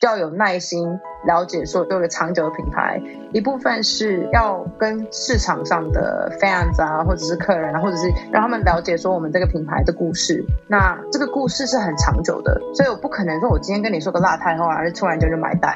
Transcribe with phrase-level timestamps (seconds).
[0.00, 2.98] 要有耐心了解说有个长久的品牌，
[3.34, 10.42] 一部分是要跟市场上的 fans 啊，或者是客人啊，或者是让他们了解说我们这个品牌的故事。
[10.66, 15.74] 那这个故事是很长久的，所以我不可能说我今天跟你说个辣太后，啊突然间就买单。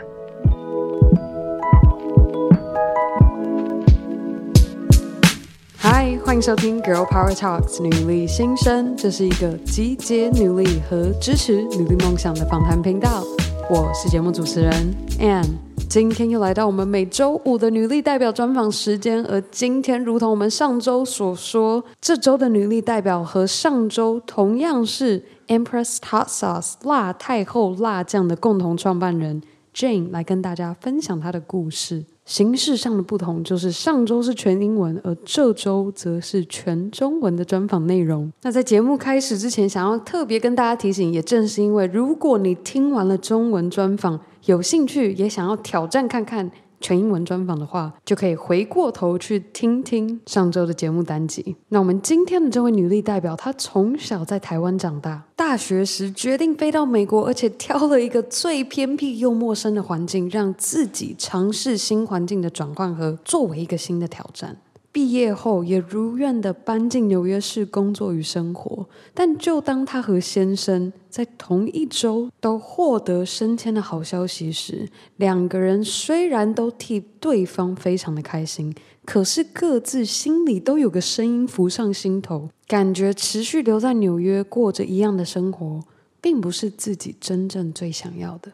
[5.76, 13.22] 嗨，欢迎收听 Girl Power Talks 女力新生，这是一个集结女力和支持女力梦想的访谈频道。
[13.70, 15.46] 我是节目主持人 Ann，
[15.88, 29.42] 今天又来到我们每周五的女力代表专访时间，而今天如同我们上周所说，这周的女力代表和上周同样是 Empress Hot Sauce 辣太后辣酱的共同创办人
[29.74, 32.04] Jane 来跟大家分享她的故事。
[32.24, 38.32] 形式上的不同就是上周是全英文，而这周则是全中文的专访内容。
[38.42, 46.50] 那在节目开始之前，想要特别跟大家提醒，也正是因为如果你听完了中文专访，有兴趣也想要挑战看看。
[46.84, 51.56] 全英文专访的话，就可以回过头去听听上周的节目单集。
[51.70, 64.54] 那我们今天的这位女力代表，她从小在台湾长大，大学时决定飞到美国，而且挑了一个最偏僻又陌生的环境，让自己尝试新环境的转换和作为一个新的挑战。
[64.94, 78.72] 毕业后也如愿的搬进纽约市工作与生活，但就当她和先生在同一周都获得升迁的好消息时，两个人虽然都替对方非常的开心，
[79.04, 85.80] 可是各自心里都有个声音浮上心头，感觉持续留在纽约过着一样的生活，
[86.20, 88.52] 并不是自己真正最想要的。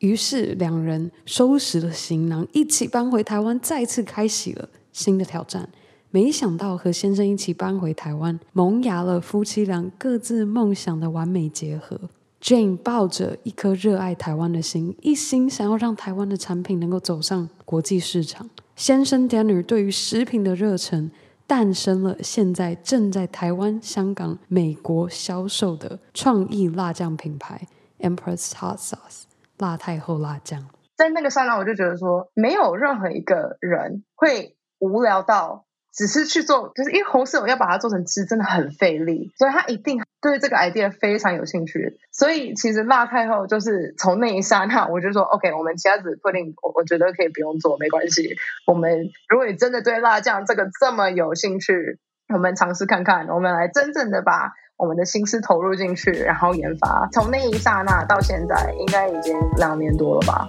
[0.00, 5.68] 于是两人收拾了行囊，一起搬回台湾，再次开启了新的挑战，
[6.10, 12.00] 没想到和先生一起搬回台湾，萌芽了夫妻俩各自梦想的完美结合。
[12.40, 18.48] Jane 抱着一颗热爱台湾的心，一心想要让台湾的产品能够走上国际市场。
[18.74, 21.10] 先生 Danner 对于食品的热忱，
[21.46, 27.68] 诞生了现在正在台湾、香港、美国销售的创意辣酱品牌
[28.00, 29.24] Empress Hot Sauce
[29.58, 30.66] 辣太后辣酱。
[30.96, 34.55] 在那个刹那，我就觉得说，没有任何一个人会。
[34.78, 35.64] 无聊到
[35.94, 41.98] 只是去做，就是因为红柿要把它做成汁，真的很费力，所以他一定对这个 idea 非常有兴趣。
[42.12, 48.36] 所以其实辣太后就是从那一刹那，我就说 OK，我们其他子 pudding，我我觉得可以不用做，没关系。
[48.66, 51.98] 我们如果你真的对辣酱这个这么有兴趣，
[52.28, 57.08] 我们尝试看看，我们来真正的把我们的心思投入进去，然后研发。
[57.10, 60.46] 从那一刹那到现在，应该已经两年多了吧。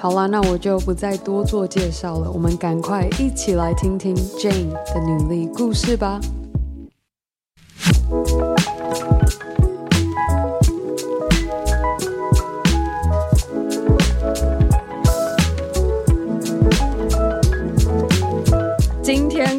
[0.00, 6.20] 好啦，那我就不再多做介绍了，我们赶快一起来听听 Jane 的努力故事吧。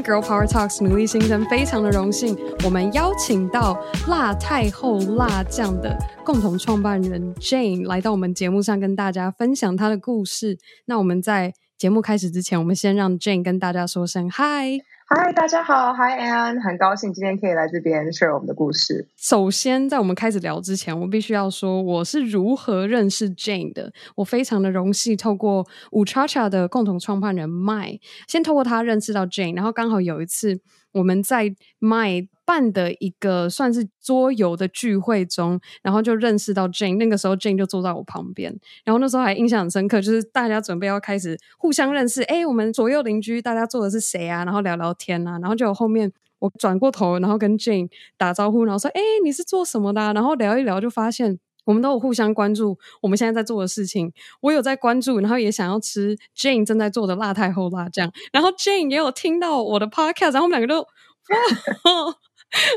[0.09, 10.57] Girl Power Talks 努力新生非常的荣幸，我们邀请到辣太后辣酱的共同创办人 Jane 来到我们节目上，跟大家分享她的故事。
[10.85, 14.79] 那我们在节目开始之前，我们先让 Jane 跟大家说声嗨。
[15.11, 19.07] 嗨，大家好，Hi Ann，很高兴今天可以来这边 share 我们的故事。
[19.17, 23.91] 首先，在我们开始聊之前，我必须要说我是如何认识 Jane 的。
[24.13, 30.61] 我非常的荣幸，透过五叉叉的共同创办人 Mai，先透过他认识到 Jane，然后刚好有一次
[30.91, 36.97] 我们在麦办的一个算是桌游的聚会中，然后就认识到 Jane。
[36.97, 38.51] 那个时候 Jane 就坐在我旁边，
[38.83, 42.23] 然后那时候还印象很深刻，就是大家准备要开始互相认识。
[42.23, 44.43] 哎，我们左右邻居大家坐的是谁啊？
[44.45, 47.87] 然后聊聊天啊，然后就后面我转过头，然后跟 Jane
[48.17, 54.11] 打招呼，然后说：“哎，你是做什么的？”然后聊一聊，就发现我们都有互相关注我们现在在做的事情。
[54.41, 62.15] 我有在关注，然后也想要吃 Jane 正在做的辣太后辣酱，然后 Jane 也有听到我的 podcast，然后我们两个都哇。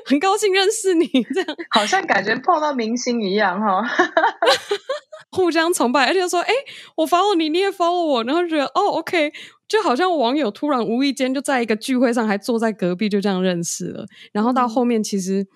[0.07, 1.57] 很高兴认识你，这样。
[1.71, 3.83] 好像感觉碰到明星一样哈，
[5.33, 6.53] 互相崇拜，而且说，哎，
[6.97, 9.33] 我 follow 你，你也 follow 我，然后觉得哦，OK，
[9.67, 15.47] 就好像网友突然无意间就在一个聚会上，还坐在隔壁，就这样认识了，然后到后面其实。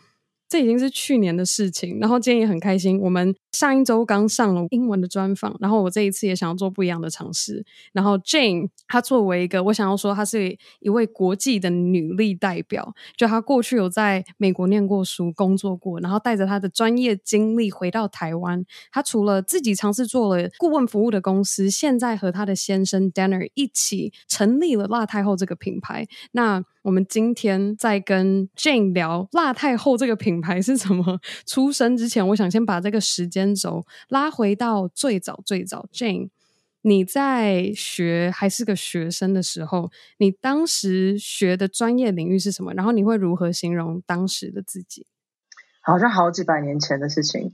[0.48, 3.00] 这已经是去年的事情，然后今天也很开心。
[3.00, 7.64] 我们上一周刚上了英文的专访，然后我这一次也想要做不一样的尝试。
[7.92, 18.64] 然后 Jane 她作为一个，我想要说她是一位国际的女力代表，就她过去有在美国念过书、工作过，然后带着她的专业经历回到台湾。
[18.92, 26.06] 她除了自己尝试做了顾问服务的公司，现在和她的先生 Danner 一起成立了辣太后这个品牌。
[26.32, 35.88] 那我们今天在跟 Jane 聊辣太后这个品牌是怎么出生之前，我想先把这个时间轴拉回到最早最早。
[35.92, 36.28] Jane，
[36.82, 42.72] 你在学还是个学生的时候，你当时学的专业领域是什么？
[42.72, 45.08] 然后你会如何形容当时的自己？
[45.80, 47.52] 好像好几百年前的事情。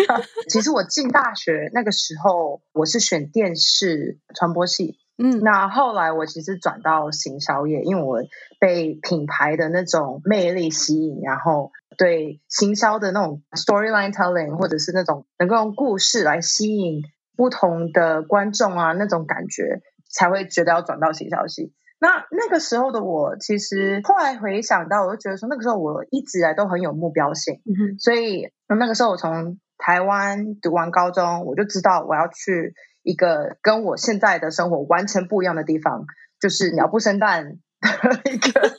[0.50, 4.98] 其实我进大学那个时候，我是选电视传播系。
[5.16, 8.18] 嗯，那后来我其实转到行销业，因为我
[8.58, 17.02] 被品牌的那种魅力吸引，然后对行销的那种 storyline telling，或者是那种能够用故事来吸引
[17.36, 21.72] 不同的观众啊，那种感觉才会觉得要转到行销系。
[22.00, 32.74] 那那个时候的我，其实后来回想到，我就觉得说，那个时候我一直以来都很有目标性，嗯，所以那个时候我从台湾读完高中，我就知道我要去。
[33.04, 36.06] 一个跟我现在的生活完全不一样的地方，
[36.40, 38.72] 就是鸟不生蛋的 一个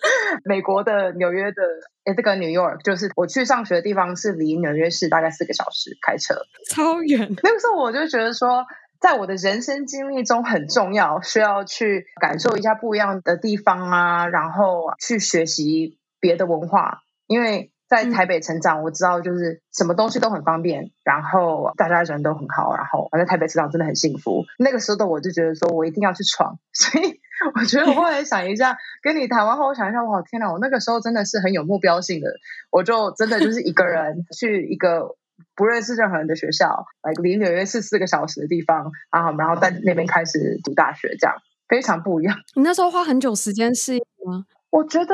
[0.44, 1.62] 美国的纽约的，
[2.04, 6.36] 诶，这个 New York，就是我去上学的地方是离纽约市大概四个小时开车，
[6.69, 7.36] 超远。
[7.44, 8.66] 那个时候我就觉得说，
[9.00, 17.72] 在我的人生经历中很重要，需要去感受一下不一样的地方啊，然后去学习别的文化，因为。
[17.87, 24.43] 在台北成长，我知道就是什么东西都很方便，然后大家人都很好，然后我在台北成长真的很幸福。
[24.57, 27.19] 那个时候的我就觉得说我一定要去闯， 所以
[27.55, 30.51] 我觉得我后来想一下，跟你谈完后，我想一下，哇，天哪！
[30.51, 32.29] 我那个时候真的是很有目标性的，
[32.71, 35.15] 我就真的就是一个人 去一个
[35.55, 41.35] 不认识任何人的学校，来离纽约市四个小时的地方，然后然后在那边开始读大学，这样
[41.67, 42.35] 非常不一样。
[42.55, 44.45] 你那时候花很久时间适应吗？
[44.71, 45.13] 我觉得。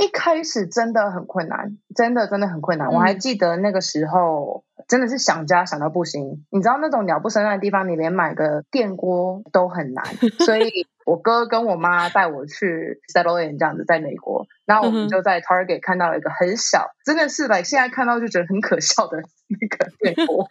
[0.00, 2.88] 一开始真的很困难，真的真的很困难。
[2.88, 6.44] 嗯、我还记得那个时候，真的是想家想到不行。
[6.50, 10.04] 你知道那种鸟不生蛋的地方，你连买个电锅都很难，
[10.44, 10.70] 所以。
[11.06, 19.20] 我哥跟我妈带我去 settle in 这样子，在美国，然后我们就在 Target 看到了一个很小，嗯、真的是来现在看到就觉得很可笑的
[19.60, 20.48] 那个电锅，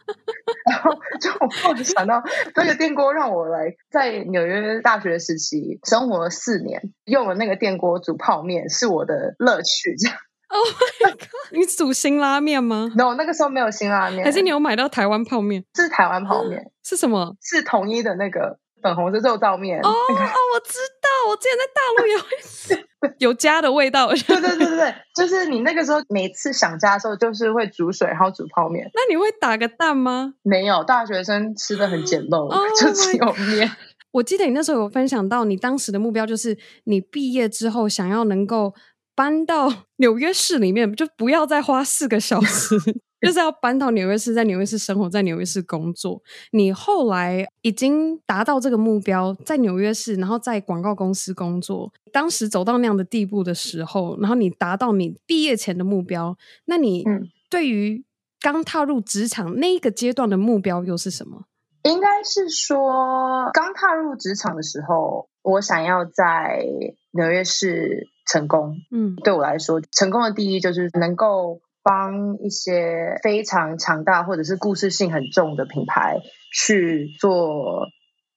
[0.70, 1.32] 然后就
[1.70, 2.22] 我就想到
[2.56, 10.18] 那个电锅让我来在纽约大学时期生活了四年，用了那个电锅煮泡面是我的乐趣，这样。
[10.52, 10.66] Oh
[11.02, 11.30] my god！
[11.52, 15.64] 你煮辛拉面吗？No，那个时候没有辛拉面，还是你有买到台湾泡面？
[15.76, 17.36] 是台湾泡面，是什么？
[17.42, 18.58] 是统一的那个。
[18.82, 22.88] 粉红色肉燥面哦，哦，我知道，我之前在大陆也会吃，
[23.20, 24.08] 有家的味道。
[24.28, 28.90] 对对对对对，就是你那个时候每次想家的时候，就是会煮水，然后煮泡面。
[28.94, 30.34] 那你会打个蛋吗？
[30.44, 33.70] 没有，大学生吃的很简陋，哦、就只有面。
[34.12, 38.74] 我记得你那时候有分享到，你当时的目标就是你毕业之后想要能够
[39.16, 42.76] 搬到纽约市里面，就不要再花四个小时。
[43.22, 46.22] 就是要搬到纽约市，在纽约市生活，在纽约市工作。
[46.52, 51.92] 你后来已经达到这个目标，在纽约市，然后在广告公司工作。
[52.14, 57.04] 当时走到那样的地步的时候，然后你达到你毕业前的目标，那你
[57.50, 58.04] 对于
[58.40, 61.44] 刚踏入职场那一个阶段的目标又是什么？
[61.84, 66.66] 应该是说，刚踏入职场的时候，我想要在
[67.12, 68.78] 纽约市成功。
[68.92, 71.60] 嗯，对我来说，成功的第一就是能够。
[71.90, 76.20] 帮一些非常强大或者是故事性很重的品牌
[76.54, 77.88] 去做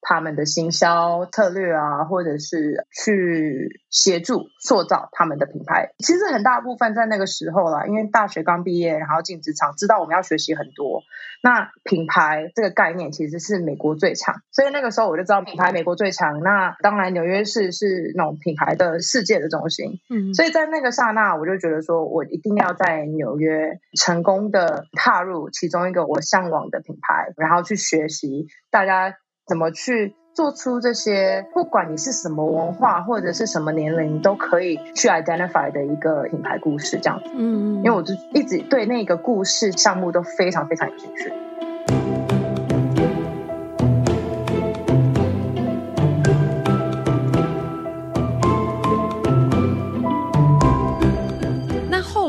[0.03, 5.95] 他们的行销策略啊，或者是去协助塑造他们的品牌。
[5.99, 11.03] 其实很大部分在那个时候啦，因为大学刚毕业，然后进职场，知道我们要学习很多。
[11.45, 16.41] 那品牌这个概念其实是美国最强，所以那个时候我就知道品牌美国最强。
[16.41, 20.01] 那当然纽约市是那种品牌的世界的中心。
[20.09, 29.17] 嗯，所以在那个刹那，我就觉得说我一定要在纽约成功的踏入其中一个我向往的品牌，然后去学习大家。
[29.53, 31.47] 怎么去做出这些？
[31.53, 37.27] 不管你是什么文化或者是什么年龄，都可以去 identify 的一个品牌故事，这样子。
[37.35, 41.31] 嗯，因为我就一直对那个故事项目都非常非常有兴趣。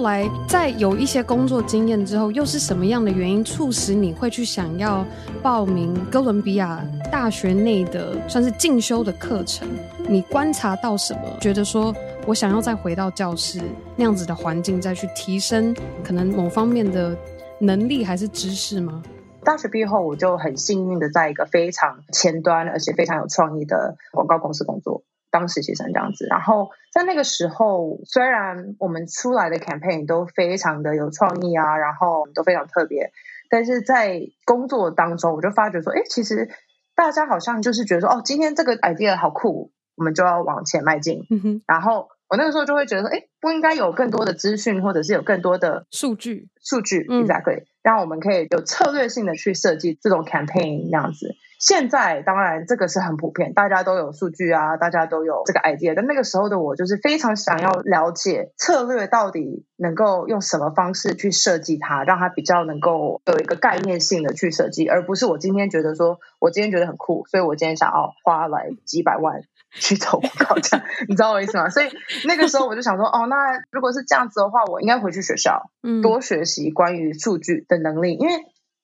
[0.04, 5.04] 来，在有一些工作经验之后，又是什么样的原因促使你会去想要
[5.42, 9.68] 报名哥伦比亚大学内的算是进修的课程？
[10.08, 11.22] 你观察到什么？
[11.40, 11.96] 觉得说
[12.28, 13.62] 我想要再回到教室
[13.96, 17.18] 那样子的环境，再去提升可能某方面的
[17.58, 19.02] 能力还是知识吗？
[19.44, 25.04] 大学毕业后，我就很幸运的在一个非常前端而且非常有创意的广告公司工作。
[25.34, 33.12] 当实习生这样子，然后在那个时候，虽然我们出来的 campaign 都非常的有创意啊，然后都非常特别，
[33.50, 36.50] 但是在工作当中，我就发觉说，哎，其实
[36.96, 41.26] 大家好像就是觉得说，哦，今天这个 idea 好酷，我们就要往前迈进。
[41.32, 41.62] 嗯哼。
[41.66, 51.36] 然后我那个时候就会觉得说，哎，不应该有更多的资讯，或者是有更多的数据，数据，exactly，让我们可以有策略性的去设计这种 campaign 那样子。
[51.66, 55.94] 现在当然这个是很普遍，大家都有数据啊，大家都有这个 idea。
[55.96, 69.40] 但那个时候的我就是非常想要了解策略到底能够用什么方式去设计它，让它比较能够有一个概念性的去设计，而不是我今天觉得说我今天觉得很酷，所以我今天想要花来几百万
[69.72, 71.70] 去投广告，这样 你知道我意思吗？
[71.70, 71.88] 所以
[72.28, 73.36] 那个时候我就想说，哦，那
[73.72, 78.34] 如果是这样子的话，我应该回去学校，嗯，多学习关于数据的能力，因为。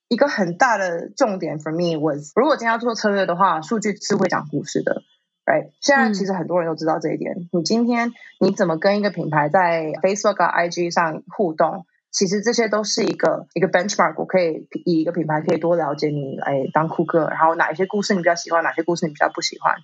[0.09, 5.03] 一个很大的重点 for me was，如果今天要做策略的话，数据是会讲故事的
[5.45, 5.69] ，right？
[5.81, 7.35] 现在其实很多人都知道这一点。
[7.35, 14.15] 嗯、你今天你怎么跟一个品牌在 Facebook 啊、IG 上互动，其实这些都是一个一个 benchmark。
[14.17, 19.75] 我可以以一个品牌可以多了解你来当顾客，然后哪一些故事你比较喜欢，哪些故事你比较不喜欢。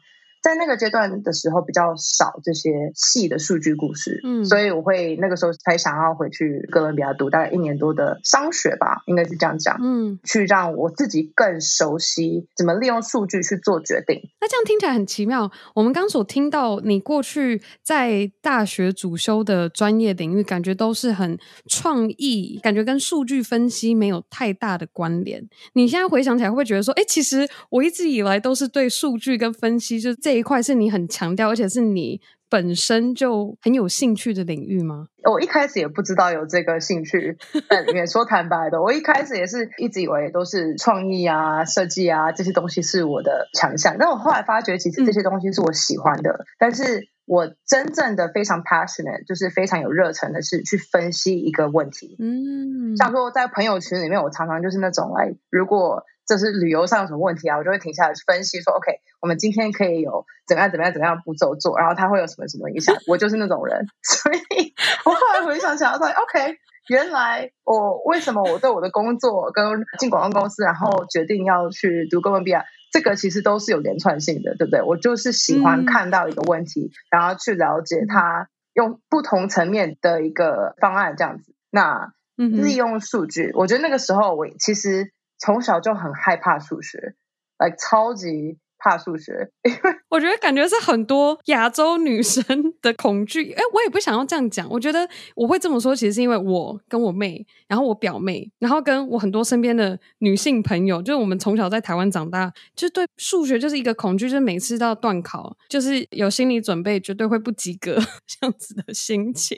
[0.45, 14.21] 在那个阶段的时候比较少这些细的数据故事，嗯，所以我会那个时候才想要回去哥伦比亚读大概一年多的商学吧，应该是这样讲，嗯，去让我自己更熟悉怎么利用数据去做决定。
[14.39, 15.51] 那这样听起来很奇妙。
[15.73, 21.35] 我们刚所听到你过去在大学主修的专业领域，感觉都是很
[21.67, 25.43] 创意，感觉跟数据分析没有太大的关联。
[25.73, 30.34] 你现在回想起来，会不会觉得说，哎，其实我一直以来都是对数据跟分析就是这。
[30.35, 35.07] 这一块是你很强调，而且是你本身就很有兴趣的领域吗？
[35.23, 37.37] 我一开始也不知道有这个兴趣
[37.69, 38.05] 在里面。
[38.11, 43.95] 说坦白的，我一开始也是一直以为都是创意啊、设计啊这些东西是我的强项。
[43.97, 46.31] 但我后来发觉，其实这些东西是我喜欢的。
[46.31, 52.17] 嗯、但是我真正的非常 passionate，就是非常有热忱的是去分析一个问题。
[52.19, 56.03] 嗯，像说在朋友群里面，我常常就是那种来，如果。
[56.27, 57.57] 这是旅游上有什么问题啊？
[57.57, 62.95] 我就会停下来分析说，OK，我们今天可以有怎么样怎么样怎么样步骤做，然后它会有什么什么影响。
[63.07, 64.73] 我就是那种人， 所以
[65.05, 66.57] 我后来回想起来说，OK，
[66.89, 74.81] 原来我为什么我对我的工作跟进广告公司，然后决定要去读哥伦比亚，这个其实都是有连串性的，对不对？
[74.81, 81.53] 我就是喜欢看到一个问题，嗯、然后去了解它，用不同层面的一个方案这样子。
[81.69, 85.11] 那利用数据，嗯、我觉得那个时候我其实。
[85.39, 87.15] 从小就很害怕数学
[87.57, 92.45] 哎超级怕数学， 因为我觉得感觉是很多亚洲女生
[92.81, 93.51] 的恐惧。
[93.53, 94.69] 哎，我也不想要这样讲。
[94.69, 107.95] 我觉得我会这么说，其实是因为我跟我妹，然后我表妹，然后跟我很多身边的女性朋友，就是我们从小在台湾长大，就对数学就是一个恐惧，就是每次都要段考，就是有心理准备，绝对会不及格
[108.27, 109.57] 这样子的心情。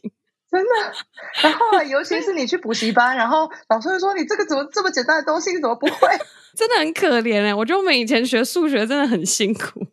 [0.50, 0.70] 真的，
[1.44, 6.08] 然后尤其是你去补习班，然后老师会说，你这个怎么这么简单的东西你怎么不会？
[6.56, 7.54] 真的很可怜哎！
[7.54, 9.86] 我觉得我们以前学数学真的很辛苦，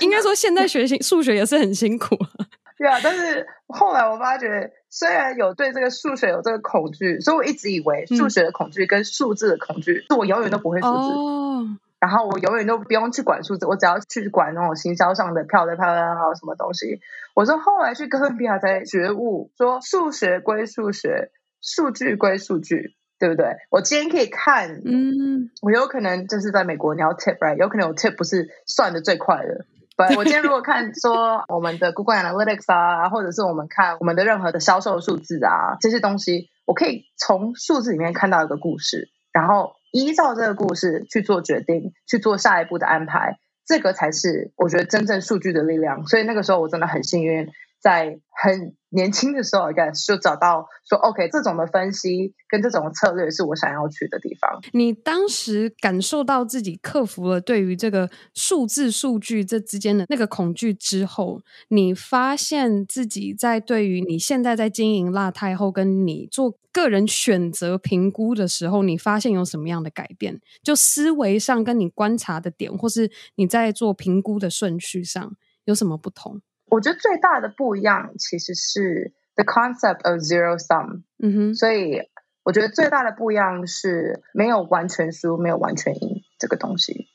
[0.00, 2.16] 应该说现在学习数学也是很辛苦。
[2.78, 10.88] 对啊，但是后来我发觉，虽然有对这个数学有这个恐惧，所以我一直以为数学的恐惧跟数字的恐惧，是我永远都不会数字。
[10.88, 11.66] 哦
[11.98, 17.00] 然后我永远都不用去管数字，我只要去管那种行销上的漂亮漂亮还有什么东西。
[17.34, 21.30] 我说后来去哥伦比亚才觉悟，说数学归数学，
[21.62, 23.56] 数据归数据，对不对？
[23.70, 29.64] 我今天可以看，嗯，我有可能就是在美国你要 tip right，有可能我 tip 不是算的最快的。
[29.96, 39.75] But 我今天如果看说我们的 Google Analytics 啊，或者是我们看我们的任何的销售数字啊，这些东西，我可以从数字里面看到一个故事，然后。
[39.96, 46.06] 依照这个故事去做决定，去做下一步的安排，这个才是我觉得真正数据的力量。
[46.06, 47.48] 所以那个时候我真的很幸运，
[47.80, 54.60] 在很年轻的时候，应该就找到说，OK，这种的分析跟这种策略是我想要去的地方。
[54.72, 66.58] 你当时感受到自己克服了对于这个数字数据这之间的那个恐惧之后，你发现自己在对于你现在在经营辣太后跟你做。
[66.72, 70.38] 个人选择评估的时候，你发现有什么样的改变？
[70.62, 76.42] 就思维上，跟你观察的点，或是你在做评估的顺序上有什么不同？
[76.68, 81.02] 我觉得最大的不一样其实是 the concept of zero sum。
[81.18, 82.00] 嗯哼，所以
[82.42, 87.08] 我觉得最大的不一样是没有完全输，没有完全赢这个东西。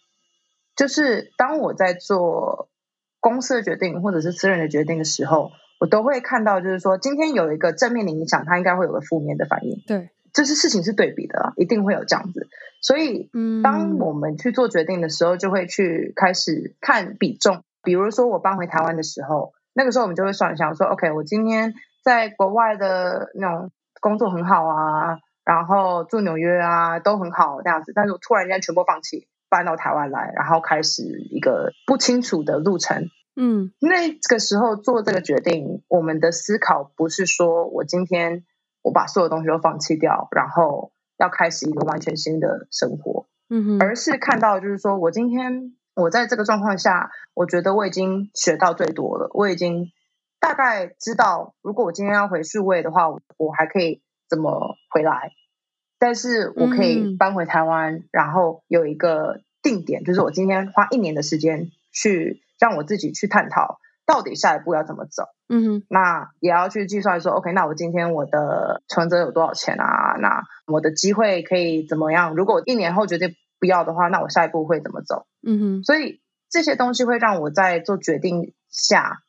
[0.75, 2.69] 就是当我在做
[3.19, 5.51] 公司的决定或者是私人的决定的时候。
[5.81, 9.81] 我都会看到，就是说，今天有一个正面的影响，它应该会有个负面的反应。
[9.87, 12.47] 对，就是事情是对比的，一定会有这样子。
[12.83, 13.31] 所以，
[13.63, 17.63] 当我们去做决定的时候，就会去开始看比重。
[17.83, 21.73] 比如说，我搬回台湾的时候，那个时候我们就会算一下，说，OK，我今天
[22.03, 27.91] 在国外的那种工作很好啊，然后住纽约啊，都很好这样子。
[27.93, 33.07] 但是我突然间全部放弃，搬到台湾来，然后开始一个不清楚的路程。
[33.35, 38.43] 嗯，那个时候做这个决定，我们的思考不是说我今天
[38.81, 49.91] 我把所有东西都放弃掉，然后要开始一个完全新的生活，嗯哼，而是看到就是说我今天我在这个状况下，我觉得我已经学到最多了，我已经
[50.39, 55.31] 大概知道，如果我今天要回数位的话，我还可以怎么回来，
[55.99, 63.79] 但是我可以搬回台湾，嗯、然后有一个定点，就是我今天花一年的时间去让我自己去探讨。
[64.03, 65.23] 到底下一步要怎么走？
[65.47, 70.17] 嗯哼，那也要去计算说，OK，那我今天我的存折有多少钱啊？
[70.19, 72.35] 那我的机会可以怎么样？
[72.35, 75.25] 如果一年后决定不要的话，那我下一步会怎么走？
[75.47, 79.19] 嗯哼，所以这些东西会让我在做决定下，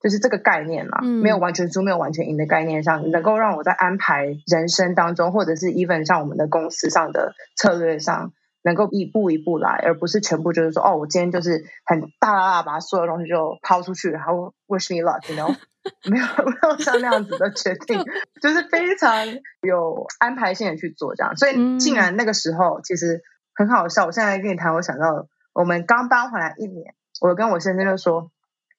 [0.00, 8.32] 就是这个概念嘛，嗯、没有完全输，没有完全赢的概念上，能够让我在安排人生当中，或者是 even 像我们的公司上的策略上。
[8.64, 15.52] 能够一步一步来，而不是全部就是说，哦，我今天就是很大大大把所有东西就抛出去，然后 wish me luck，you know，
[16.08, 17.98] 没有没有像那样子的决定，
[18.40, 19.26] 就是非常
[19.62, 21.36] 有安排性的去做这样。
[21.36, 23.22] 所以，竟然那个时候其实
[23.54, 24.06] 很好笑。
[24.06, 28.30] 我现在跟你谈，我想到我们刚搬回来一年，我跟我先生就说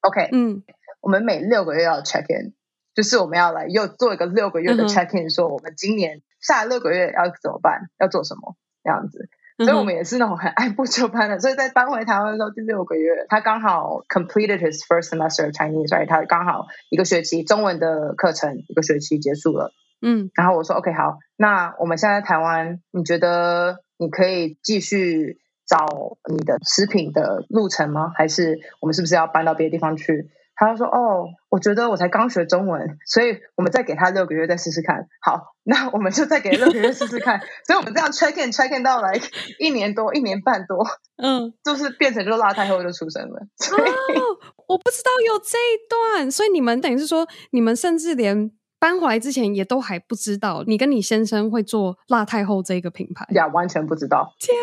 [0.02, 0.64] ，OK，嗯，
[1.02, 2.54] 我们每六个月要 check in，
[2.94, 9.30] 就是我们要来又做一个六个月的 check in，说我们今年下六个月要怎么办，要做什么这样子。
[9.56, 16.08] 所以我们也是那种很按部就班的，所以在搬回台湾的时候，第六个月，他刚好 completed his first semester of Chinese，right？
[16.08, 19.72] 他刚好一个学期中文的课程一个学期结束了。
[20.02, 28.12] 嗯，然后我说 OK 好，那我们现在在台湾，你觉得你可以继续找你的食品的路程吗？
[28.16, 30.30] 还是我们是不是要搬到别的地方去？
[30.56, 35.08] 他就说：“哦，我觉得我才刚学中文，所以我们再给他六个月再试试看。
[35.20, 37.40] 好，那我们就再给六个月试试看。
[37.66, 39.20] 所以我们这样 check in check in 到来
[39.58, 40.86] 一年多，一年半多，
[41.18, 43.48] 嗯， 就是变成就辣太后就出生了。
[43.58, 44.22] 所以哦，
[44.68, 48.52] 我不知道有这一段，所以你们等于是说，你们甚至连。”
[48.84, 54.36] 搬回来之前也都还不知道，你跟你先生会做辣太后这个品牌呀，完全不知道。
[54.38, 54.54] 天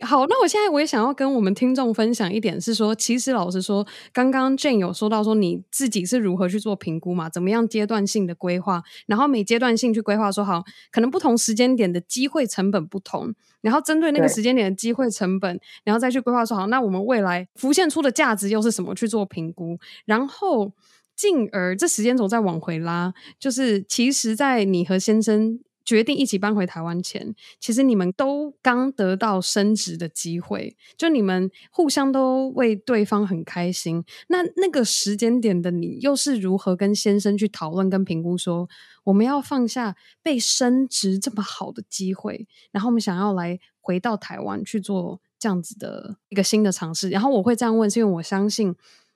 [0.00, 0.04] 啊！
[0.04, 7.30] 好，那我现在我也想要跟我们听众分享一点，是说，其实老实说，刚刚 Jane 有说到说你自己是如何去做评估嘛？
[7.30, 18.96] 怎么样阶段性的规划，然后每阶段性去规划，说好，可能不同时间点的机会成本不同，然后针对那个时间点的机会成本，然后再去规划说好，那我们未来浮现出的价值又是什么？
[18.96, 20.72] 去做评估，然后。
[21.16, 34.02] 进而，这时间轴再往回拉，就是其实，在你和先生决定一起搬回台湾前，其实你们都刚得到升职的机会，就你们互相都为对方很开心。
[34.28, 38.68] 那那个时间点的你，又是如何跟先生去讨论跟评估说，
[39.04, 47.10] 我们要放下被升职这么好的机会，然后我们想要来回到台湾去做这样子的一个新的尝试。
[47.10, 48.74] 然后我会这样问，是因为我相信。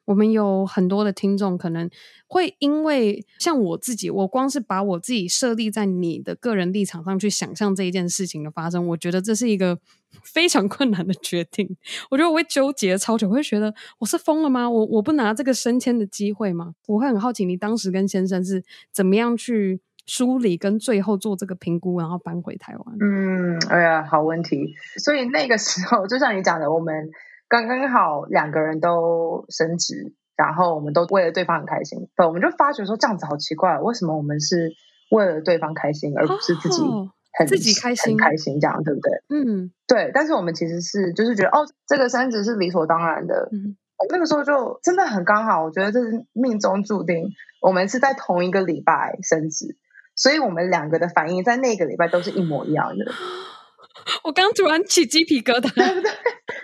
[0.09, 1.89] 我们有很多的听众，可能
[2.27, 9.79] 会因为像我自己，我光是把我自己设立在你的个人立场上去想象这一件事情的发生，我觉得这是一个
[10.25, 11.77] 非常困难的决定。
[12.11, 14.71] 我觉得我会纠结超久，我会觉得我是疯了吗？
[14.71, 16.73] 我我不拿这个升迁的机会吗？
[16.87, 22.97] 我会很好奇，你当时跟先生是怎么样去梳理，跟最后做这个评估，然后搬回台湾。
[22.99, 24.75] 嗯，哎呀，好问题。
[25.05, 27.11] 所以那个时候，就像你讲的，我们。
[27.49, 32.09] 刚刚好两个人都升职，然后我们都为了对方很开心。
[32.17, 34.73] 对，我们就发觉说这样子好奇怪，为什么我们是
[35.11, 39.13] 为了对方开心，而不是自己很、哦、自己开心、很开心这样，对不对？
[39.31, 40.11] 嗯，对。
[40.13, 43.49] 但是我们其实是就是觉得哦，这个升职是理所当然的。
[43.51, 43.77] 嗯，
[44.11, 47.31] 那个时候就真的很刚好，我觉得这是命中注定，
[47.63, 49.77] 我们是在同一个礼拜升职，
[50.15, 53.07] 所以我们两个的反应在那个礼拜都是一模一样的。
[54.25, 56.11] 我刚突然起鸡皮疙瘩，对 不对？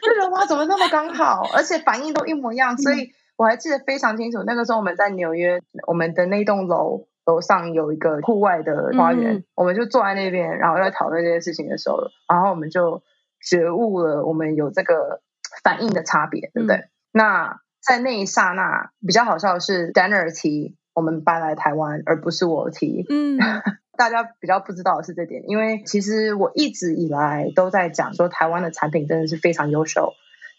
[0.04, 1.48] 这人哇，怎么那么刚好？
[1.54, 4.42] 而且反应都一模一样，所以我还记得非常清楚。
[4.44, 13.02] 那个时候我们在纽约，我们的那栋楼楼上有一个户外的花园，嗯、我们就坐在那边，然后在讨论这件事情的时候，然后我们就
[13.40, 15.20] 觉悟了，我们有这个
[15.62, 16.76] 反应的差别，对不对？
[16.76, 23.06] 嗯、那在那一刹那，比较好笑的是，Danner 提我们搬来台湾，而不是我提。
[23.08, 23.38] 嗯。
[23.96, 30.12] 大家比较不知道的是这点，因为其实我一直以来都在讲说，台湾的产品真的是非常优秀，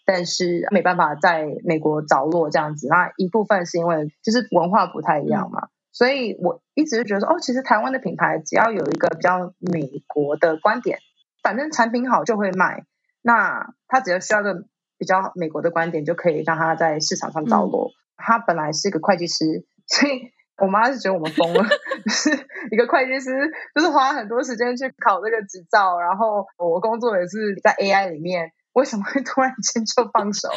[0.04, 2.88] 但是没办法在美国着落这样子。
[2.88, 10.98] 那一部分是因为就是文化不太一样嘛，嗯、所以我一直觉得说，哦，其实台湾的品牌只要有一个比较美国的观点，
[11.42, 12.84] 反正产品好就会卖。
[13.22, 14.64] 那他只要需要个
[14.98, 17.90] 比较美国的观点，就可以让他在市场上着落。
[17.90, 20.32] 嗯、他本来是个会计师，所以。
[20.58, 21.62] 我妈是觉得我们疯了，
[22.04, 22.30] 就是
[22.70, 23.30] 一个会计师，
[23.74, 30.48] 就是花很多时间去考这个执照，然后我工作也是在 AI 里面，为什么会突然间就放手？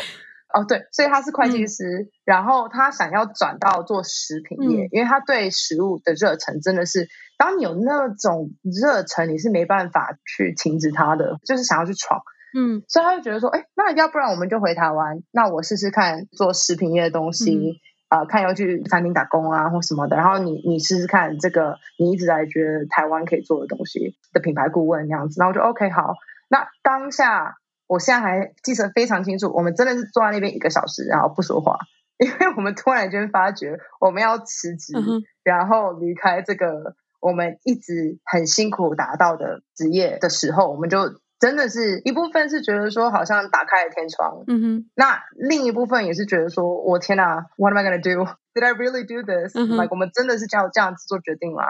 [0.52, 7.08] 哦，对，所以他是会计师，嗯、然后他想要转到做食品业，嗯、因为他对食物的热忱真的是，
[7.38, 12.22] 当你有那种热忱，你是没办法去停止他的，就是想要去闯。
[12.58, 17.80] 嗯，所以他就觉得说，哎，那要不然我们就回台湾，那我试试看做食品业的东西，
[18.10, 26.16] 啊、看要去餐厅打工啊或什么的，然后你你试试看这个你一直在觉得台湾可以做的东西的品牌顾问那样子，然后我就 OK 好，
[26.50, 27.56] 那当下。
[27.92, 31.76] 我现在还记得非常清楚，我们真的是坐在那边一个小时，然后不说话，
[32.24, 41.00] 因为我们突然间发觉我们要辞职，嗯、然后离开这个我们一直很辛苦达到的职业的时候，我们就
[41.40, 48.30] 真的是一部分是觉得说好像打开了天窗，嗯哼，那另一部分也是觉得说，我天哪，What am I gonna do?
[48.54, 49.58] Did I really do this?
[49.58, 51.64] 嗯，like 我们真的是叫这样子做决定吗？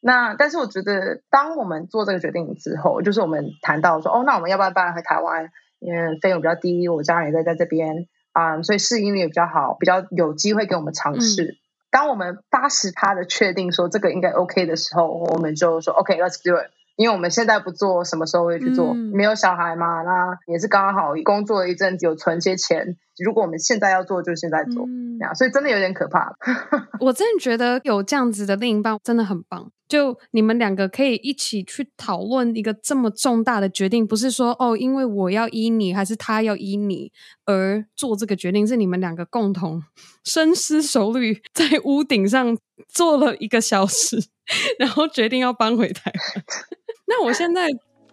[0.00, 5.50] 那但是我觉得，当我们做这个决定之后，就是我们谈到说，哦，那我们要不要搬回台湾？
[5.78, 11.44] 因为费用比较低，我家人也在在这边啊、嗯，所以适应力也比较好，比较有机会给我们尝试。
[11.44, 11.56] 嗯、
[11.90, 16.70] 当我们八十趴的确定说这个应该 OK 的时候，我们就说 OK，Let's、okay, do it。
[16.96, 18.92] 因为我们现在不做，什么时候会去做？
[18.94, 22.96] 嗯、没有小孩嘛，那也是刚刚好工作了一阵子，有存些钱。
[23.22, 24.84] 如果我们现在要做，就现在做。
[24.86, 26.34] 嗯、所以真的有点可怕。
[27.00, 29.70] 我真的觉得有这样子的另一半真的很棒。
[29.88, 37.12] 就你们两个可以一起去讨论一个这么重大的决定，不是说哦，因为我要依你，还是他要依你
[37.44, 39.82] 而做这个决定，是你们两个共同
[40.24, 42.56] 深思熟虑，在屋顶上
[42.88, 44.16] 坐了一个小时，
[44.80, 46.44] 然后决定要搬回台湾。
[47.12, 47.68] 那我现在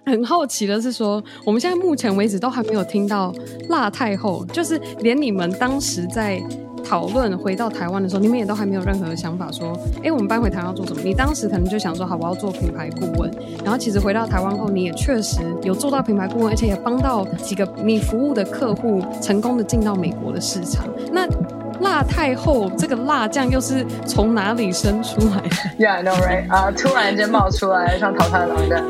[0.06, 3.34] 很好奇的是说，我们现在目前为止都还没有听到
[3.70, 6.44] 辣太后，就是连你们当时在。
[6.82, 11.02] 讨论回到台湾的时候，你们也都还没有任何的想法，说，哎，我们搬回台湾要做什么？
[11.04, 13.30] 你当时可能就想说，好，我要做品牌顾问。
[13.64, 20.88] 然后其实回到台湾后，你也确实有做到品牌顾问，而且也帮到几个你服务的客户成功的进到美国的市场。
[21.12, 21.28] 那
[21.82, 26.52] 辣太后这个辣酱又是从哪里生出来的？Yeah, I know, right?
[26.52, 28.86] 啊，突然间冒出来，像淘汰狼一样。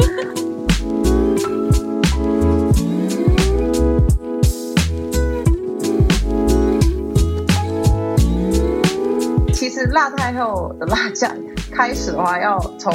[9.92, 11.32] 辣太后的辣酱
[11.72, 12.94] 开始的话，要从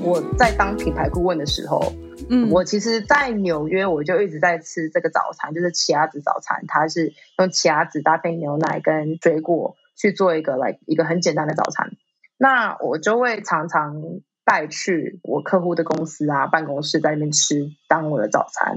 [0.00, 1.92] 我在当品牌顾问的时候，
[2.28, 11.90] 嗯，我其实，在纽约我就一直在吃这个早餐，就是奇亚籽早餐，它是用奇亚籽搭配牛奶跟水果去做一个来一个很简单的早餐。
[12.38, 14.02] 那我就会常常
[14.44, 18.76] 带去我客户的公司啊办公室，在那边吃当我的早餐。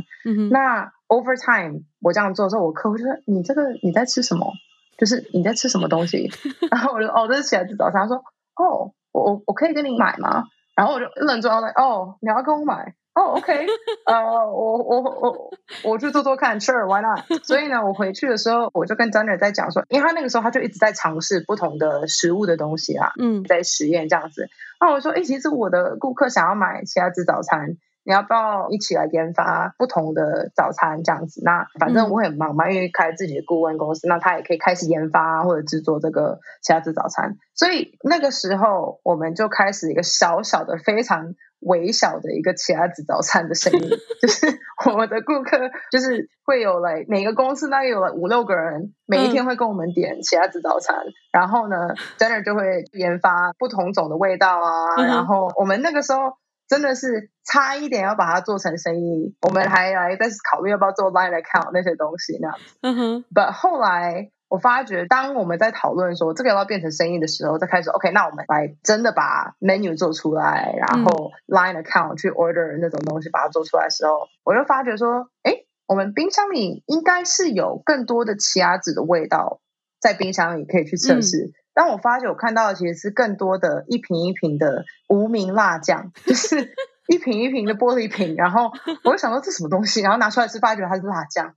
[0.50, 4.54] 那 over time 我这样做的时候，我客户就说：“你这个你在吃什么？”
[4.98, 6.30] 就是你在吃什么东西？
[6.70, 8.04] 然后我就哦，这是奇亚籽早餐。
[8.04, 8.18] 他说
[8.56, 10.44] 哦，我我我可以跟你买吗？
[10.76, 12.96] 然后我就愣住了，哦，你要跟我买？
[13.20, 13.68] 哦，OK，
[14.06, 15.52] 呃，我我我
[15.84, 17.26] 我去做做看，Sure，Why not？
[17.44, 24.48] 所以呢，我回去的时候，我就跟 Daniel 在讲说，因为他那个时候他就一直在尝试不同的食物的东西啊，嗯，在实验这样子。
[24.80, 27.76] 那我说，哎，其实我的顾客想要买其他吃早餐。
[28.04, 31.42] 你要不要一起来研发不同的早餐这样子？
[31.44, 37.38] 那反正我很忙嘛，因为开自己的顾问公司，那他也可以开始研发或者制作这个奇亚籽早餐。
[37.54, 43.90] 所以那个时候，我们就开始一个小小的、非常微小的一个奇亚籽早餐的生意，
[44.22, 44.48] 就是
[44.86, 50.96] 我们的顾客就是会有来每个公司大概有了五六个人，每一天会跟我们点奇亚籽早餐，
[51.32, 51.76] 然后呢
[52.18, 56.34] ，Jenner 就会研发不同种的味道啊，然后我们那个时候。
[56.70, 62.76] 真的是差一点要把它做成生意，我们还来再考虑要不要做 line account 那些东西那样子。
[62.82, 63.26] 嗯哼。
[63.34, 79.60] But 后来我发觉，当我们在讨论说这个要不要变成生意的时候，再开始 OK，那我们来真的把 menu 做出来，然后 line account 去 order 那种东西把它做出来的时候，我就发觉说，哎，我们冰箱里应该是有更多的奇亚籽的味道
[80.00, 81.46] 在冰箱里可以去测试。
[81.46, 86.74] 嗯当我发觉我看到的其实是更多的一瓶一瓶的无名辣酱，就是
[87.08, 88.70] 一瓶一瓶的玻璃瓶，然后
[89.06, 91.54] 我就想说这什么东西，然后拿出来吃发觉它是辣酱。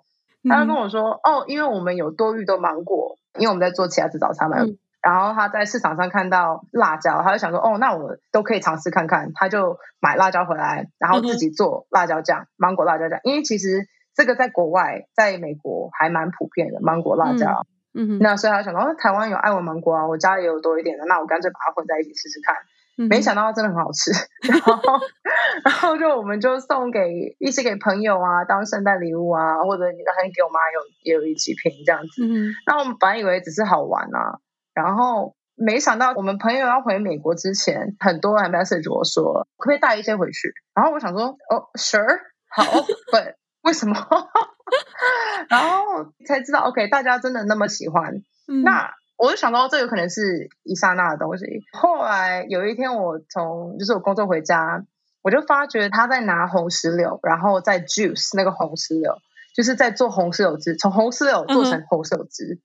[0.48, 4.62] 他就跟我说：“哦，因为我们有多余的芒果，因为我们在做奇亚籽早餐嘛。
[4.62, 13.18] 嗯”然后他在市场上看到辣椒，他就想说：“哦，那我都可以尝试看看。”他就买辣椒回来，然后自己做辣椒酱，芒果辣椒酱。
[13.24, 17.66] 因为其实这个在国外，在美国还蛮普遍的芒果辣椒。
[17.66, 22.57] 嗯嗯哼，那所以他想到，台湾有爱文芒果啊，我家也有多一点的，那我干脆把它混在一起试试看。
[22.98, 24.12] 嗯、没想到它真的很好吃，
[24.46, 25.00] 然后
[25.64, 32.22] 然后就我们就送给一些给朋友啊，当圣诞礼物啊，或者你还给我妈有也有一几瓶这样子。
[32.22, 34.40] 嗯，那我们本来以为只是好玩啊，
[34.74, 42.18] 然后没想到我们朋友要回美国之前，很多人 message 我说可不可以带一些回去，然后我想说哦，sure，
[42.50, 42.62] 好，
[43.11, 43.37] 对。
[43.64, 43.94] 为什么？
[45.48, 48.22] 然后才知道，OK，大家真的那么喜欢。
[48.48, 51.44] 嗯、那我就想到，这有可能是一刹那的东西。
[51.72, 54.85] 后来有一天，我从就是我工作回家，
[55.22, 59.16] 我就发觉他在拿红石榴，然后在 juice 那个红石榴，
[59.55, 62.44] 就是在做红石榴汁，从红石榴做成红石榴汁。
[62.59, 62.62] 嗯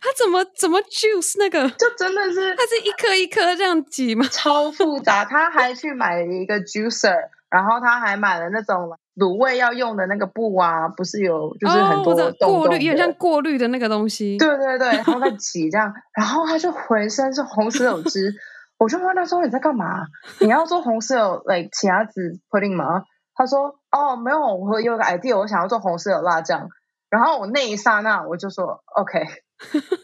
[0.00, 1.68] 他怎么怎么 juice 那个？
[1.70, 4.24] 就真的是，他是一颗一颗这样挤吗？
[4.30, 5.24] 超复杂。
[5.24, 7.16] 他还去买了一个 juicer，
[7.50, 14.36] 然后他还买了那种卤味要用的那个布啊，不是有就是很多过滤，有点像过滤的那个东西。
[14.38, 18.34] 对对对，然后在挤这样， 然后他就浑身是红石榴汁。
[18.76, 20.04] 我就问他说：“你在干嘛？
[20.40, 23.04] 你要做红石榴 like 奇亚籽 pudding 吗？”
[23.36, 26.68] 他说：“哦，没有，我有个 idea，我想要做红石榴辣酱。”
[27.08, 29.24] 然后我那一刹那我就说：“OK。”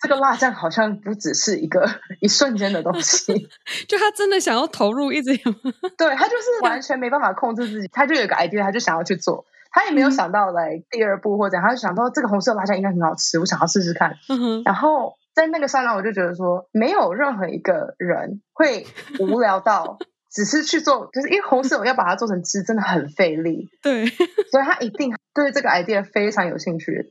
[0.00, 1.86] 这个辣酱好像不只是一个
[2.20, 3.48] 一瞬间的东西，
[3.86, 5.52] 就他真的想要投入，一直有，
[5.98, 14.16] 对，他就是完全没办法控制自己，他就有个 idea，他就想要去做，他也没有想到来第二步或者，他就想到这个红色辣酱应该很好吃，我想要试试看。
[14.28, 14.62] 嗯哼。
[14.64, 18.86] 然后在那个刹那，我就觉得说，没有任何一个人会
[19.18, 19.98] 无聊到
[20.32, 23.68] 只是去做，就是因为红色我要把它做成汁，真的很费力。
[23.82, 24.06] 对，
[24.50, 27.10] 所以他一定对这个 idea 非常有兴趣。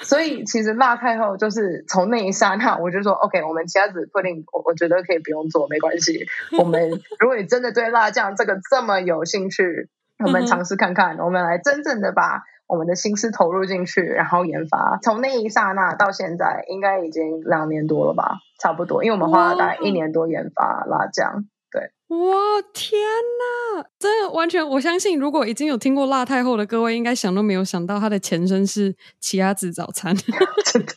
[0.00, 6.26] 所以其实辣太后就是从那一刹那，我就说 OK，我们其他子 pudding，我我觉得可以不用做，没关系。
[6.58, 9.88] 我们 如果你真的对辣酱这个这么有兴趣，
[10.24, 14.98] 我们尝试看看，我们来真正的把我们的心思投入进去，然后研发。
[15.02, 21.44] 从那一刹那到现在，应该已经两年多了吧，差不多，因为我们花了大概一年多研发辣酱。
[22.10, 23.00] 对，哇天
[23.78, 30.14] 哪，真的完全，我相信如果已经有听过辣太后的各位，应该想都没有想到它的前身是奇亚籽早餐。
[30.66, 30.92] 真的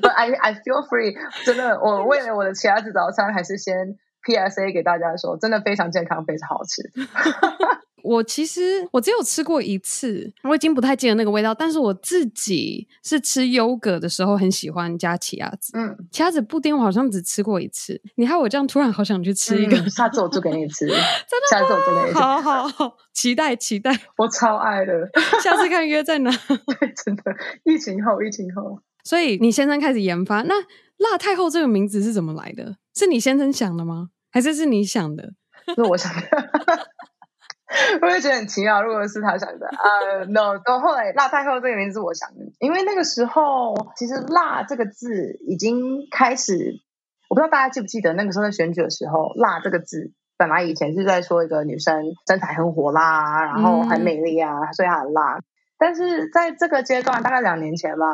[0.00, 6.82] ，But I I feel free，真的，我为了我的奇亚籽早餐，还是先 PSA 给大家说，真的非常健康，非常好吃。
[8.04, 11.54] 我其实我只有吃过一次，我已经不太记得那个味道。
[11.54, 15.72] 但是我自己是吃优格的时候很喜欢加奇亚籽。
[15.74, 17.98] 嗯，奇亚籽布丁我好像只吃过一次。
[18.16, 20.86] 你害我这样突然好想去吃一个，嗯、下次我做给你吃。
[20.86, 21.48] 真的？
[21.50, 22.18] 下次我做给你吃。
[22.18, 23.90] 好好好，期待期待。
[24.18, 24.92] 我超爱的，
[25.42, 26.30] 下次看约在哪？
[26.78, 27.22] 对，真的，
[27.64, 28.78] 疫情后，疫情后。
[29.02, 30.54] 所以你先生开始研发，那
[30.98, 32.76] 辣太后这个名字是怎么来的？
[32.94, 34.10] 是你先生想的吗？
[34.30, 35.32] 还是是你想的？
[35.74, 36.20] 是我想的。
[38.02, 40.58] 我也觉得很奇妙，如果是他想的啊、uh,，no。
[40.64, 46.80] 到后来，辣太后这个名字我想的，因为那个时候其实“辣”这个字已经开始，
[47.28, 55.40] 我不知道大家记不记得，那个时候在选举的时候，“辣”这个字本来以前是在说一个女生身材很火辣，然后很美丽啊，所以她很辣。
[55.76, 58.06] 但是在这个阶段，大概两年前吧，“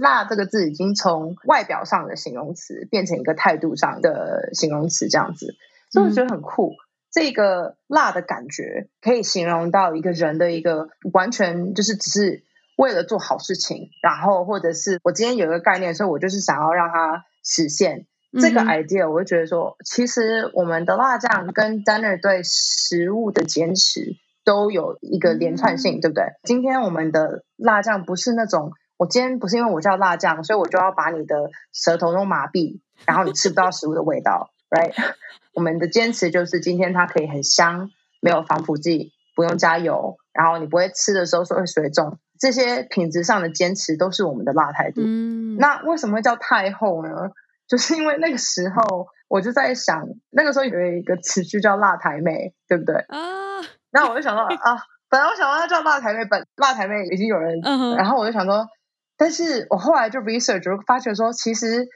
[0.00, 5.54] 辣”这个字已经从外表上的形容词变成一个态度上的形容词，这样子，
[5.90, 6.70] 所以我觉得很酷。
[6.70, 12.44] 嗯这个辣的感觉可以形容到一个人的一个完全就是只是
[12.76, 18.06] 为了做好事情，然后或者是我今天有一个概念，所以我就是想要让它实现
[18.40, 19.08] 这个 idea。
[19.08, 26.24] 我会觉得说，其实我们的辣酱跟 Danner 对食物的坚持都有一个连串性，对不对？
[26.44, 34.50] 今天我们的辣酱不是那种，我今天不是因为我叫辣酱，所以我就要把你的舌头弄麻痹，然后你吃不到食物的味道。
[34.70, 34.92] Right，
[35.54, 45.00] 我们的坚持就是今天它可以很香，没有防腐剂，不用加油，然后你不会吃的时候说会水肿，这些品质上的坚持都是我们的辣态度。
[45.02, 47.30] 嗯，那为什么会叫太后呢？
[47.66, 52.96] 就是因为那个时候我就在想，那个时候有一个词句叫辣台妹，对不对？
[53.08, 54.76] 啊，然后我就想到啊，
[55.08, 58.68] 本来我想到它叫辣台妹，本辣台妹已经有人，嗯，然后我就想说，
[59.16, 61.88] 但是我后来就 research 就发觉说，其实。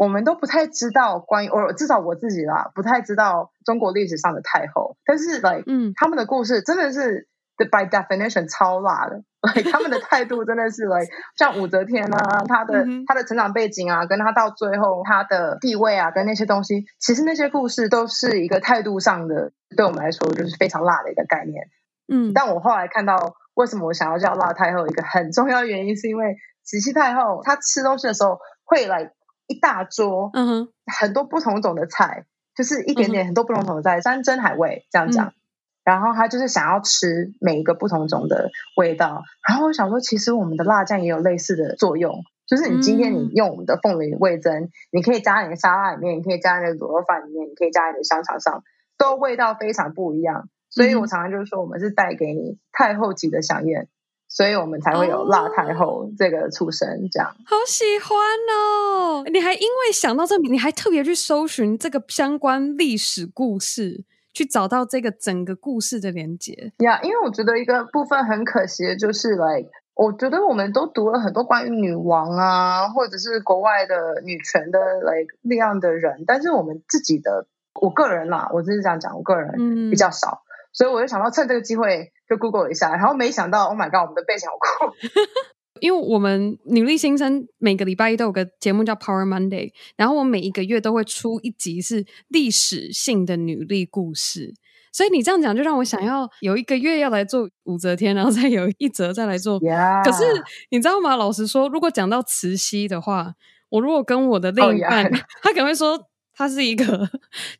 [0.00, 4.96] 我们都不太知道关于，我至少我自己啦，不太知道中国历史上的太后。
[5.04, 9.22] 但是，like，嗯，他们的故事真的是，by definition 超辣的。
[9.42, 21.68] like，他们的态度真的是，like， 像武则天啊，她的她的成长背景啊，跟她到最后她的地位啊，跟那些东西，其实那些故事都是一个态度上的，对我们来说就是非常辣的一个概念。
[22.08, 29.12] 嗯，但我后来看到为什么我想要叫辣太后，一个很重要的原因是因为慈禧太后她吃东西的时候会来。
[29.50, 35.26] 一大桌，嗯哼，很多不同种的菜，就是一点点很多不同种的菜，山珍海味这样讲。
[35.26, 35.34] 嗯、
[35.82, 39.24] 然后他就是想要吃每一个不同种的味道。
[39.48, 48.62] 然后我想说，其实我们的辣酱也有类似的作用，就是你今天你用我们的凤梨味增，嗯、你可以加在你的沙拉里面，你可以加在你的卤肉饭里面，你可以加在你的香肠上，
[48.96, 50.48] 都味道非常不一样。
[50.68, 53.88] 所以我常常就是说，我们是带给你太后级的饗宴。
[54.30, 57.28] 所以我们才会有辣太后这个出身，这样。
[57.28, 58.16] Oh, 好喜欢
[58.56, 59.24] 哦！
[59.30, 66.72] 你还因为想到这，你还特别去搜寻这个相关历史故事，去去找到这个整个故事的连接。
[66.78, 69.58] 呀，yeah, 因为我觉得一个部分很可惜的就是来。
[69.58, 77.46] Like, 我觉得我们都读了很多关于女王啊，或者是国外的女权的 like 那样的人，但是我们自己的，
[77.78, 84.94] 我个人啦，我只是这样讲，我个人比较少，嗯、所以我就想到趁这个机会就 Google 一下，然后没想到，Oh my God，我们的背景好酷，
[85.80, 94.54] 因为我们女力新生每个礼拜一都有个节目叫 Power Monday，然后我每一个月都会出一集是历史性的女力故事。
[94.92, 99.58] 所以你这样讲，就让我想要有一个月要来做武则天，然后再有一则再来做。
[100.04, 100.24] 可是
[100.70, 101.16] 你知道吗？
[101.16, 103.34] 老实说，如果讲到慈禧的话，
[103.68, 105.14] 我如果跟我的另一半，oh.
[105.42, 105.96] 他可能会说
[106.40, 107.06] 他是一个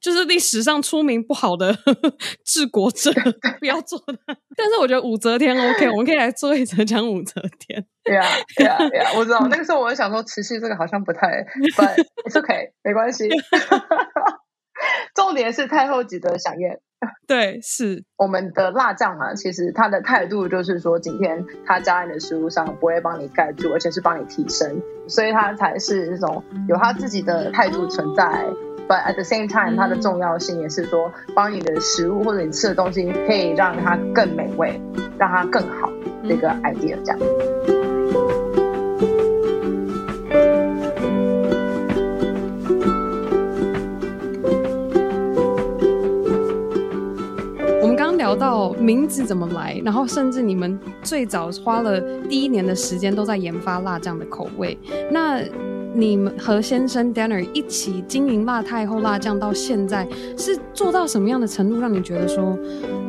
[0.01, 1.77] 就是历史上出名不好的
[2.47, 3.13] 治国者，
[3.61, 4.17] 不要做的。
[4.57, 7.85] 但是我觉得武则天 OK，我们可以来做一则讲武则天。
[8.03, 8.25] 对呀，
[8.57, 9.47] 对呀，对呀，我知道。
[9.51, 11.45] 那个时候我就想说，慈禧这个好像不太，
[11.77, 13.29] But it's OK，没关系。
[15.15, 16.81] 重点是太后值得饗宴。
[17.27, 19.35] 对，是我们的辣酱啊。
[19.35, 28.47] 其实他的态度就是说，今天他加在你的食物上不会帮你盖住，而且是帮你提升，所以他才是那种有他自己的态度存在。
[28.87, 34.81] But at the same time，它的重要性也是说，帮你的食物或者你吃的东西可以让它更美味，
[35.17, 35.89] 让它更好
[36.29, 37.80] 这个 idea 这样。
[48.31, 54.79] 聊到名字怎么来，然后甚至你们最早花了第一年的时间都在研发辣酱的口味。
[55.11, 55.43] 那
[55.93, 60.07] 你们和先生 Danner 一起经营辣太后辣酱到现在，
[60.39, 62.57] 是做到什么样的程度，让你觉得说，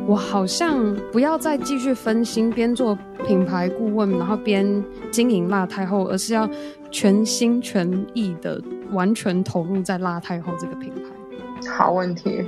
[0.08, 6.50] 我好像不要再继续分心，边做品牌顾问，然后边经营辣太后，而是要
[6.90, 11.70] 全心全意的完全投入在辣太后这个品牌？
[11.70, 12.44] 好问题。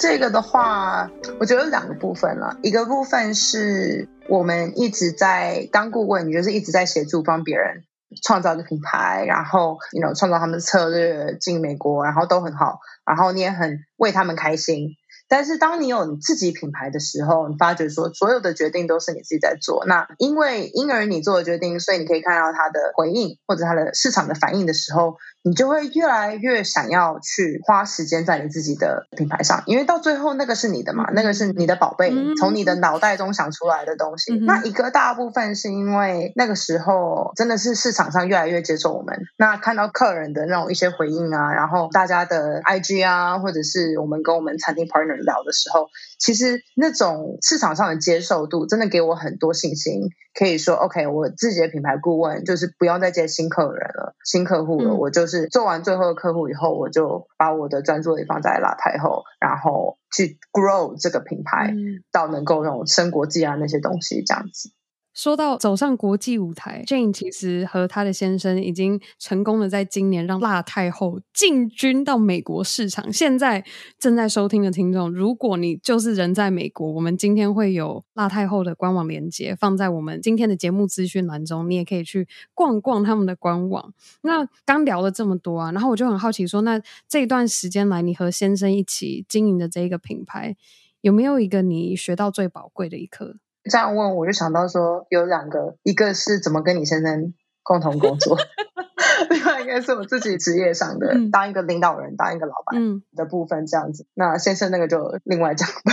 [0.00, 2.56] 这个的话，我觉得有两个部分了。
[2.62, 7.84] 一个部分是我们一直在当顾问，你就是一直在协助帮别人
[8.22, 14.96] 创造一个品牌，然后你 you know 创造他们的策略进美国，然后都很好，然后你也很为他们开心。
[15.28, 19.84] 但是当你有你自己品牌的时候，你发觉说所有的决定都是你自己在做。
[19.86, 25.18] 那因为因而你做的决定，所以你可以看到他的回应或者他的市场的反应的时候。
[25.42, 34.36] 你就会越来越想要去花时间在你自己的品牌上，因为到最后那个是你的嘛，那个是你的宝贝，从你的脑袋中想出来的东西。
[34.40, 45.88] 那一个大部分是因为那个时候真的是市场上越来越接受我们，那看到客人的那种一些回应啊，然后大家的 IG 啊，或者是我们跟我们餐厅 partner 聊的时候。
[46.20, 64.70] 其实那种市场上的接受度真的给我很多信心，可以说 OK，我自己的品牌顾问就是不用再接新客人了，新客户了，嗯、我就是做完最后的客户以后，我就把我的专注力放在拉太后，然后去 grow 这个品牌，嗯、到能够那种升国际啊那些东西这样子。
[65.12, 73.12] 说到走上国际舞台，Jane 其实和她的先生已经成功的在今年让辣太后进军到美国市场。
[73.12, 73.64] 现在
[73.98, 83.92] 正在收听的听众，如果你就是人在美国，我们今天会有辣太后的官网连接放在我们今天的节目资讯栏中，你也可以去逛逛他们的官网。
[84.22, 90.56] 那刚聊了这么多啊，然后我就很好奇说，那这段时间来，你和先生一起经营的这一个品牌，
[91.00, 93.36] 有没有一个你学到最宝贵的一课？
[93.64, 98.38] 这样问我就想到说有两个，一个是怎么跟你先生共同工作，
[99.28, 104.04] 另外一个是我自己职业上的，嗯、当一个领导人、当一个老板的部分这样子。
[104.04, 105.92] 嗯、那先生那个就另外讲吧。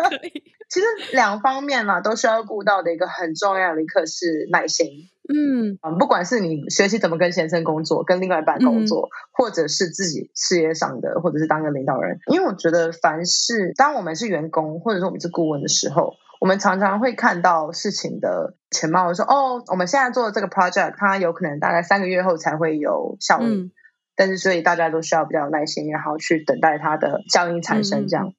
[0.68, 4.86] 其实两方面嘛，都需要顾到的一个很重要的一课是耐心。
[5.26, 16.12] 嗯，不管是你学习怎么跟先生工作，跟另外一半工作，嗯、或者是自己事业上的，或者是当个领导人，因为我觉得凡是当我们是员工，或者说我们是顾问的时候。
[16.40, 23.70] 我们常常会看到事情的全貌，说哦，我们现在做的这个 project，它有可能大概三个月后才会有效应，嗯、
[24.14, 28.06] 但是所以大家都需要比较有耐心，然后去等待它的效应产生。
[28.06, 28.34] 这样，嗯、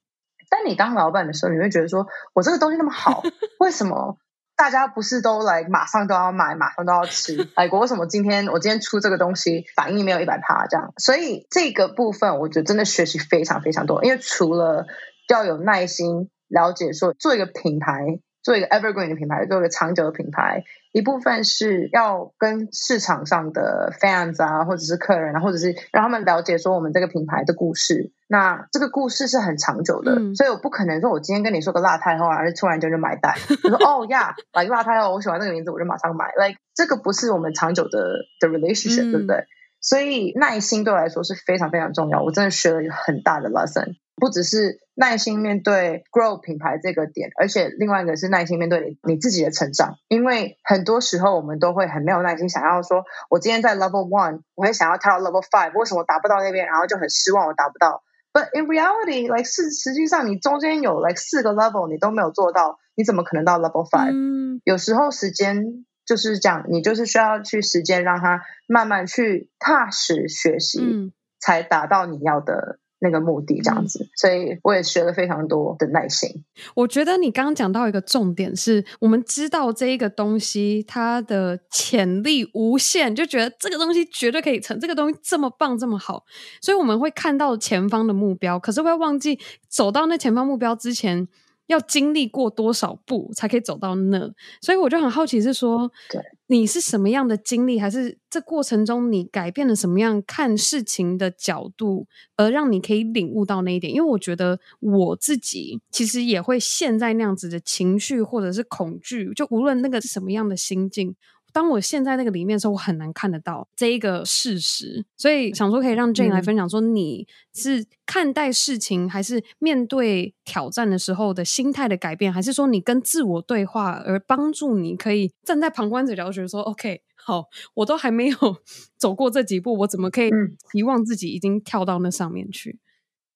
[0.49, 3.21] 但你当老板的时候，你会觉得说，我这个东西那么好，
[3.59, 4.17] 为什么
[4.55, 7.49] 大家不是都来马上都要买，马上都要吃？
[7.55, 10.93] 哎，我为什么今天我今天出这个东西反应没有一百趴这样？
[10.97, 14.85] 所以这个部分，我觉得真的学习非常非常多，因为除了
[15.27, 16.29] 要有耐心。
[16.49, 28.12] 了解说，做一个品牌，做一个 evergreen 的品牌，做一个长久的品牌，一部分是要跟市场上的 fans 啊，或者是客人啊，或者是让他们了解说我们这个品牌的故事。
[28.27, 33.33] 那这个故事是很长久的，嗯、所以我不可能说我今天跟你说个辣太后，而是突然间就买单。
[33.63, 36.31] 我说哦呀，买个辣太后，我喜欢这个名字，我就马上买。
[36.35, 39.45] Like 这个不是我们长久的的 relationship，、嗯、对不对？
[39.81, 42.21] 所以耐心对我来说是非常非常重要。
[42.21, 43.95] 我真的学了一个很大的 lesson。
[44.20, 49.96] 不只是耐心面对 grow 品牌这个点，而且另外一个是耐心面对你你自己的成长。
[50.10, 58.04] 因为很多时候我们都会很没有耐心，想要说，我今天在 level one，我会想要跳到 level five，为什么我达不到那边，然后就很失望，我达不到。
[58.34, 64.12] But in reality，like 是实际上你中间有 like 四个 level 你都没有做到，你怎么可能到 level five？
[64.12, 65.86] 嗯，有时候时间。
[66.06, 74.04] 就是讲，你就是需要去时间让它慢慢去踏实学习，嗯、才达到你要的那个目的，这样子。
[74.04, 76.43] 嗯、所以我也学了非常多的耐心。
[76.75, 86.23] 我觉得你刚刚讲到一个重点是，我们知道这一个东西它的潜力无限，就觉得这个东西绝对可以成，这个东西这么棒这么好，
[86.62, 91.27] 所以我们会看到前方的目标，可是会忘记走到那前方目标之前。
[91.70, 94.34] 要经历过多少步才可以走到那？
[94.60, 103.94] 所以我就很好奇，是说，对，你是什么样的经历，还是这过程中你改变了什么样看事情的角度，而让你可以领悟到那一点？
[103.94, 111.15] 因为我觉得我自己其实也会陷在那样子的情绪或者是恐惧，就无论那个是什么样的心境。
[111.52, 128.37] 当我陷在那个里面的时候，我很难看得到这一个事实，所以想说可以让 Jane 来分享，说你是看待事情，还是面对挑战的时候的心态的改变，还是说你跟自我对话而帮助你可以站在旁观者角度觉得说，OK，好，我都还没有
[128.97, 130.29] 走过这几步，我怎么可以
[130.73, 132.79] 遗忘自己已经跳到那上面去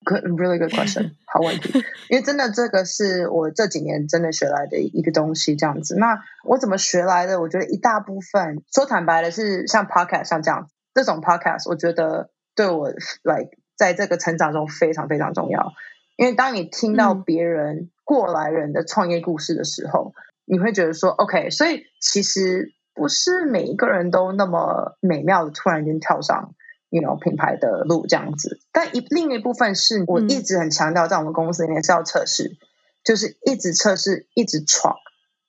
[0.04, 1.84] ？Good, really good question，好问题。
[2.10, 5.95] 因为真的，这个是我这几年真的学来的一个东西，这样子。
[5.97, 7.39] 那我怎么学来的？
[7.39, 12.89] 我觉得一大部分，说坦白的是，像 podcast 像这样这种 podcast，我觉得对我
[13.24, 15.74] 来，在这个成长中非常非常重要。
[16.16, 26.54] 因为当你听到别人过来人的创业故事的时候，嗯、你会觉得说，OK，所以其实不是每一个人都那么美妙的突然间跳上。
[26.94, 32.58] You know, 品牌的路这样子，但一另一部分是我一直很强调，在我们公司里面是要测试，嗯、
[33.04, 34.94] 就是一直测试，一直闯。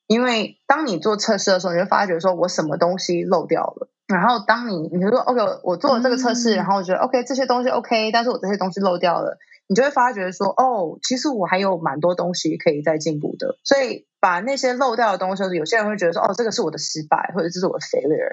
[0.06, 3.90] 因为当你做测试的时候，你会发觉说我什么东西漏掉了。
[4.06, 9.36] 然后当你你就说 OK，我做了这个测试，嗯、然后我觉得 OK 这些东西 OK，但是我这些东西漏掉了，
[9.66, 13.58] 你就会发觉说哦，其实我还有蛮多东西可以再进步的。
[13.64, 18.32] 所以把那些漏掉的东西，有些人会觉得说哦，这个是我的失败，或者这是我的 failure。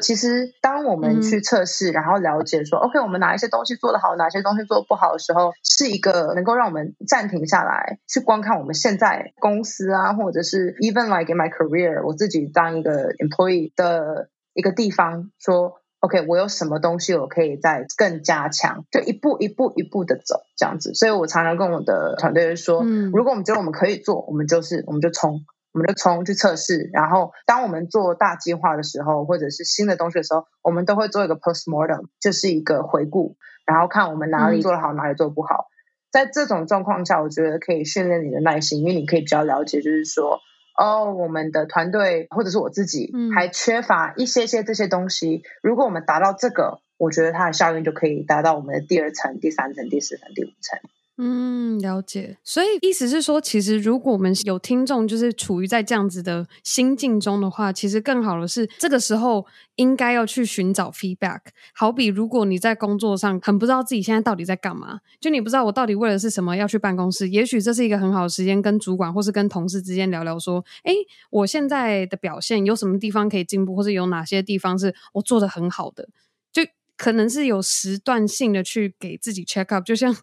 [0.00, 20.94] 其实，当我们去测试，然后了解说、嗯、，OK，我们哪一些东西做得好，哪些东西做得不好的时候，是一个能够让我们暂停下来，去观看我们现在公司啊，或者是 even like in my career，我自己当一个 employee 的一个地方，说，OK，我有什么东西我可以再更加强，就一步一步一步的走这样子。
[20.94, 25.44] 所以我常常跟我的团队说，嗯、如果我们觉得我们可以做，我们就是我们就冲。
[25.72, 35.66] 我们就冲去测试，然后当我们做大计划的时候，或者是新的东西的时候，我们都会做一个 postmortem，就是一个回顾，然后看我们哪里做得好，嗯、哪里做不好。
[36.10, 40.40] 在这种状况下，我觉得可以训练你的耐心，因为你可以比较了解，就是说，
[40.76, 45.36] 哦，我们的团队或者是我自己还缺乏一些些这些东西。
[45.36, 50.78] 嗯、如果我们达到这个，我觉得它的效应就可以达到我们的第二层、第三层、第四层、第五层。
[51.18, 52.38] 嗯，了解。
[52.42, 59.46] 所以意思是说，其实如果我们有听众就是处于在这样子的心境中的话，其实更好的是这个时候
[59.76, 61.40] 应该要去寻找 feedback。
[61.74, 70.94] 好比如果你在工作上很不知道自己现在到底在干嘛，就你不知道我到底为了是什么要去办公室，也许这是一个很好的时间跟主管或是跟同事之间聊聊，说，诶，
[71.30, 76.08] 我现在的表现有什么地方可以进步，或是有哪些地方是我做得很好的，
[76.50, 76.62] 就
[76.96, 80.16] 可能是有时段性的去给自己 check up，就像。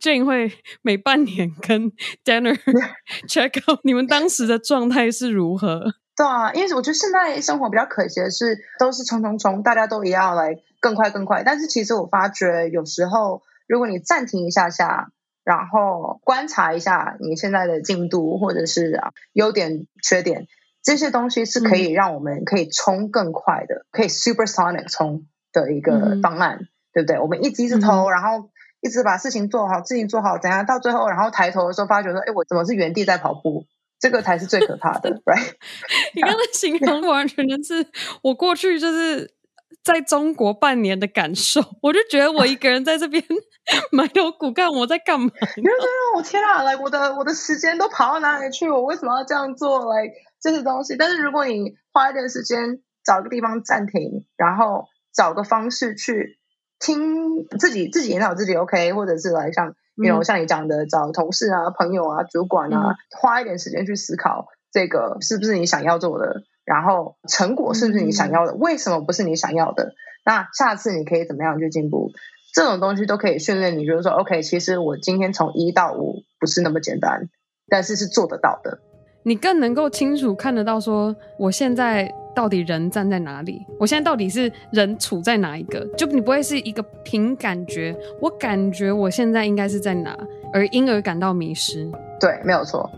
[0.00, 0.52] Jane 会
[0.82, 1.92] 每半年跟
[2.24, 2.58] Danner
[3.28, 5.94] check out 你们当时的状态是如何？
[6.16, 11.42] 对啊，因为我觉得现在生活比较可惜的是，都是冲冲冲，大家都一样来更快更快。
[11.44, 15.12] 但是其实我发觉，有时候如果你暂停一下下，
[15.44, 20.46] 然后观察一下你现在的进度，或者是啊优点缺点，
[20.82, 27.18] 这些东西是可以让我们可以冲更快的，嗯、可以 supersonic 冲的一个方案，嗯、对不对？
[27.18, 28.50] 我们一直一直投，嗯、然后。
[28.80, 33.66] 一直把事情做好，事情做好，等下到最后，然后抬头的时候发觉说：“哎，我怎么是原地在跑步？”
[34.00, 35.52] 这个才是最可怕的，right？
[36.16, 37.86] 你刚才形容 完全就是
[38.22, 39.34] 我过去就是
[39.84, 43.22] 在中国半年的感受，我就觉得我一个人在这边
[43.92, 45.30] 埋头苦干，我在干嘛？
[45.58, 45.70] 因为
[46.16, 48.70] 我天啊，来、like, 我的我的时间都跑到哪里去？
[48.70, 49.84] 我为什么要这样做？
[49.92, 56.39] 来、like, 这些东西，但是如果你花一点时间找个地方暂停，然后找个方式去。
[56.80, 69.92] 听自己自己引导自己 OK，或者是来像比如、像你讲的找同事啊、朋友啊、主管啊，嗯、花一点时间去思考这个是不是你想要做的，然后成果是不是你想要的，嗯、为什么不是你想要的？
[70.24, 72.10] 那下次你可以怎么样去进步？
[72.54, 77.28] 这种东西都可以训练你，就是说，OK，其实我今天从一到五不是那么简单，
[77.68, 78.80] 但是是做得到的。
[79.22, 90.16] 你更能够清楚看得到，说我现在到底人站在哪里，我现在到底是人处在哪一个，就你不会是一个凭感觉，我感觉我现在应该是在哪，
[90.52, 91.90] 而因而感到迷失。
[92.20, 92.88] 对，没有错。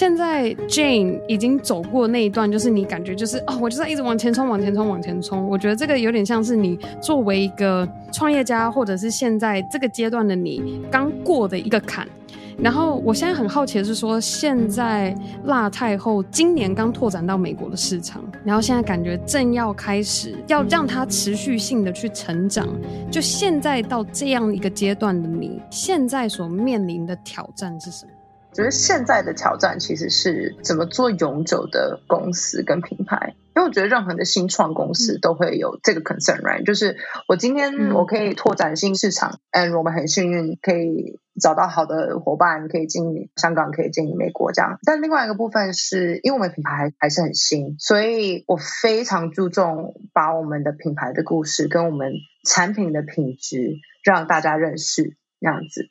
[0.00, 5.46] 现在 Jane 已经走过那一段，就是你感觉就是哦，我就在一直往前冲，往前冲，往前冲。
[5.46, 12.08] 我觉得这个有点像是你作为一个创业家，或者是现在这个阶段的你刚过的一个坎。
[12.56, 22.66] 然后我现在很好奇的是说，现在辣太后今年刚拓展到美国的市场，然后现在感觉正要开始要让它持续性的去成长。
[23.10, 28.12] 就现在到这样一个阶段的你，现在所面临的挑战是什么？
[28.52, 36.64] 觉得现在的挑战其实是怎么做永久的公司跟品牌，因为我觉得任何的新创公司都会有这个 concern，right？
[36.64, 36.96] 就是
[37.28, 44.78] 我今天我可以拓展新市场，嗯，and 我们很幸运可以找到好的伙伴，可以进香港，可以进美国这样。
[44.84, 52.12] 但另外一个部分是因为我们品牌还还是很新，所以我非常注重把我们的品牌的故事跟我们
[52.44, 55.86] 产品的品质让大家认识，这样子。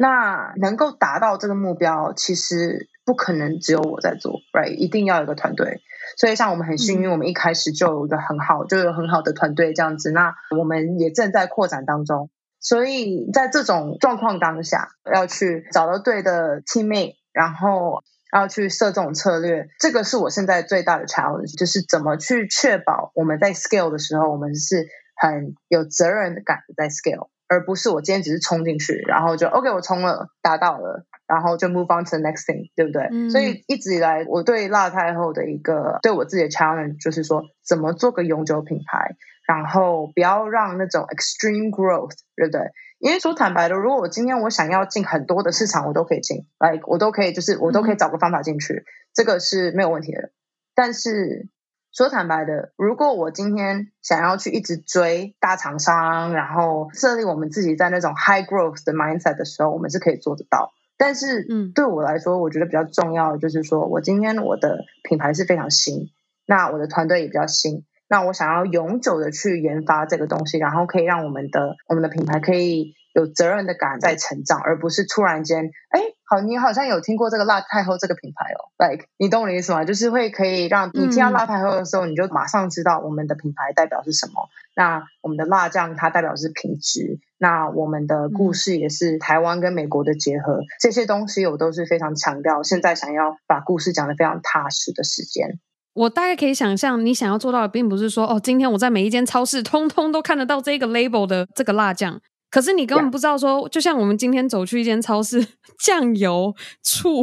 [0.00, 4.76] 那能够达到这个目标，其实不可能只有我在做，right？
[4.76, 5.80] 一定要有一个团队。
[6.16, 10.12] 所以，像我们很幸运，我们一开始就有一个很好，就有很好的团队这样子。
[10.12, 12.30] 那我们也正在扩展当中。
[12.60, 24.86] 所以在这种状况当下，要去找到对的 teammate，然后要去设这种策略，这个是我现在最大的 challenge，就是怎么去确保我们在 scale 的时候，我们是
[25.16, 27.30] 很有责任感的在 scale。
[27.48, 33.08] 而不是我今天只是冲进去，然后就 OK，我冲了，达到了，然后就 move on to the next thing，对不对？
[33.10, 33.30] 嗯。
[33.30, 42.60] 所以一直以来，我对辣太后的一个对我自己的 challenge 就是说，怎么做个永久品牌，然后不要让那种 extreme growth，对不对？
[42.98, 48.84] 因为说坦白的，如果我今天我想要进很多的市场，我都可以进，like 我都可以，就是我都可以找个方法进去，嗯，
[49.14, 50.30] 这个是没有问题的。
[50.74, 51.48] 但是。
[51.90, 60.72] 说坦白的，如果我今天想要去一直追大厂商，然后设立我们自己在那种 high growth 的 mindset 的时候，我们是可以做得到。
[60.96, 66.10] 但是，嗯，对我来说，我觉得比较重要的就是说，我今天我的品牌是非常新，
[66.46, 76.17] 那我的团队也比较新，那我想要永久的去研发这个东西，然后可以让我们的我们的品牌可以有责任的感在成长，而不是突然间，哎。
[76.30, 79.82] 好，你好像有听过这个辣太后这个品牌哦，like 你懂我的意思吗？
[79.82, 84.50] 就是会可以让你听到辣太后的时候，嗯，你就马上知道我们的品牌代表是什么。
[84.76, 92.62] 那我们的辣酱它代表是品质，那我们的故事也是台湾跟美国的结合，嗯，这些东西我都是非常强调。
[92.62, 95.58] 现在想要把故事讲得非常踏实的时间，
[95.94, 102.20] 我大概可以想象，你想要做到的，并不是说哦，今天我在每一间超市通通都看得到这个 label 的这个辣酱。
[102.50, 105.46] 可是你根本不知道说.就像我们今天走去一间超市，
[105.84, 107.22] 酱油、醋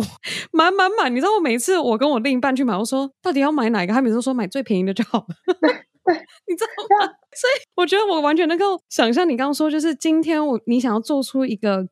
[0.51, 1.11] 满满满。
[1.11, 3.93] 你知道我每次我跟我另一半去买，我说到底要买哪一个？
[3.93, 5.25] 他每次都说买最便宜的就好了。
[6.47, 11.87] 你知道吗 所以我觉得我完全能够想象你刚刚说，就是今天我你想要做出一个。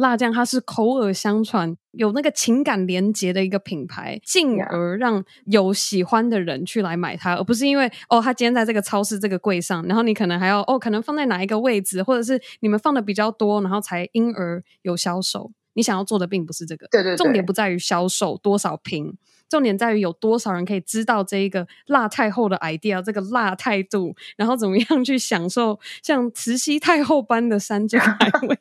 [0.00, 15.52] 辣酱它是口耳相传，有那个情感连接的一个品牌，进而让有喜欢的人去来买它，而不是因为哦，它今天在这个超市这个柜上，然后你可能还要哦，可能放在哪一个位置，或者是你们放的比较多，然后才因而有销售。
[15.74, 19.16] 你想要做的并不是这个，对对对，重点不在于销售多少瓶。
[19.50, 28.16] 重点在于有多少人可以知道这一个辣太后的 idea，这个辣态度，然后怎么样去享受像慈禧太后般的山珍海
[28.48, 28.56] 味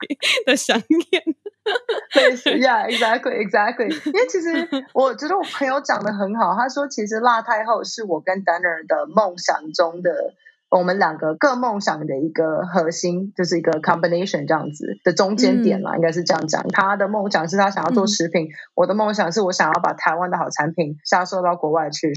[0.45, 1.23] 的想念。
[2.11, 3.91] 对，Yeah，exactly，exactly。
[4.07, 10.33] 因为其实我觉得我朋友讲的很好，他说其实辣太后是我跟 Danner 的梦想中的。
[10.70, 16.67] 我们两个各梦想的一个核心，就是一个 combination 这样子的中间点嘛，嗯、应该是这样讲。
[16.70, 22.13] 他的梦想是他想要做食品，嗯、我的梦想是我想要把台湾的好产品销售到国外去，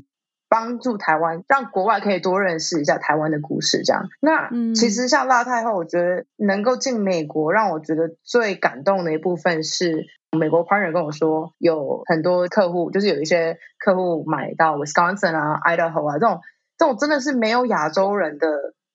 [0.51, 3.83] 帮助台湾，让国外可以多认识一下台湾的故事。
[3.85, 10.05] 这样，那、嗯、其实像辣太后，我觉得能够进美国，让我觉得最感动的一部分是，
[10.39, 16.41] 美国 partner 跟我说，有很多客户，就是有一些客户买到 Wisconsin 啊、Idaho 啊这种。
[16.83, 18.49] 这种真的是没有亚洲人的，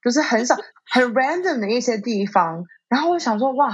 [0.04, 0.58] 就是很少
[0.92, 2.66] 很 random 的一些地方。
[2.90, 3.70] 然后我想说，哇，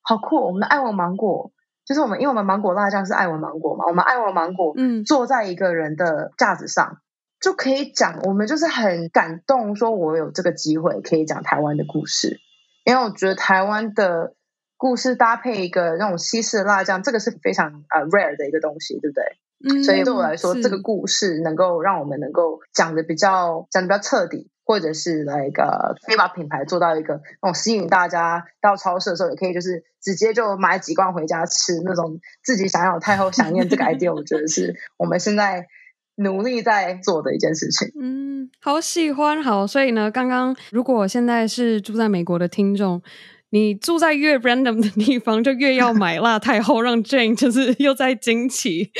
[0.00, 0.36] 好酷！
[0.36, 1.52] 我们的爱文芒果，
[1.84, 6.96] 就是我们，因为我们芒果辣酱是爱文芒果嘛，我们爱文芒果，嗯，坐在一个人的架子上，嗯，
[7.42, 8.20] 就可以讲。
[8.22, 12.40] 我们就是很感动，说我有这个机会可以讲台湾的故事，
[12.86, 14.32] 因为我觉得台湾的
[14.78, 19.24] 故事搭配一个那种西式辣酱，这个是非常呃 rare 的一个东西，对不对？
[19.64, 35.66] 嗯，所以对我来说，这个故事能够让我们能够讲的比较讲的比较彻底，或者是来一个可以把品牌做到一个那种吸引大家到超市的时候也可以就是直接就买几罐回家吃那种自己想要太后想念这个 idea，我觉得是 我们现在
[36.14, 37.92] 努力在做的一件事情。
[38.00, 43.02] 嗯，好喜欢，好，所以呢，刚刚如果现在是住在美国的听众。
[43.50, 48.90] 你住在越 random 的地方，就越要买辣太后，让 Jane 就是 又在惊奇，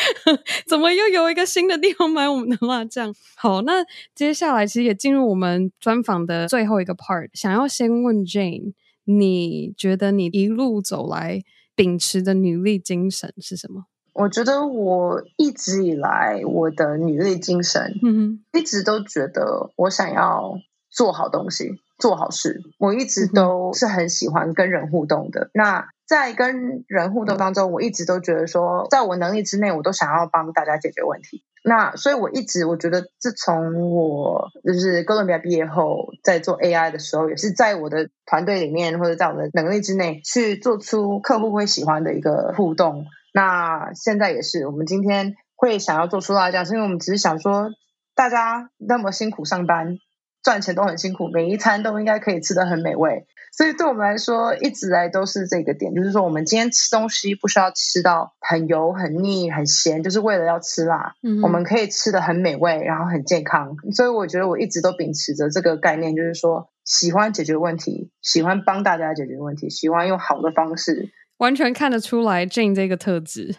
[0.67, 3.15] 怎么又有一个新的地方买我们的辣酱？
[3.37, 3.85] 好，那
[4.15, 8.73] 接下来其实也进入我们专访的最后一个 part，想要先问 Jane，
[9.05, 11.43] 你觉得你一路走来
[11.77, 13.85] 秉持的女力精神是什么？
[14.15, 20.59] 我觉得我一直以来我的女力精神，嗯哼，一直都觉得我想要
[20.91, 21.79] 做好东西。
[21.99, 25.51] 做好事，我一直都是很喜欢跟人互动的。
[25.53, 31.45] 那在跟人互动当中，我一直都觉得说，在我能力之内，我都想要帮大家解决问题。
[31.65, 43.05] 那所以，我一直我觉得，自从我就是哥伦比亚毕业后，在做 AI 的时候，也是在我的团队里面，或者在我的能力之内，去做出客户会喜欢的一个互动。
[43.35, 47.71] 那现在也是，我们今天会想要做出辣酱，是因为我们只是想说，
[48.15, 49.99] 大家那么辛苦上班。
[50.43, 61.15] 赚钱都很辛苦，每一餐都应该可以吃得很美味，所以对我们来说，一直来都是这个点，就是说我们今天吃东西不需要吃到很油、很腻、很咸，就是为了要吃辣。
[61.23, 63.77] 嗯，我们可以吃得很美味，然后很健康。
[63.95, 71.11] 所以我觉得我一直都秉持着这个概念，就是说喜欢解决问题，喜欢帮大家解决问题，喜欢用好的方式。
[71.39, 73.55] 完全看得出来 Jane 这个特质，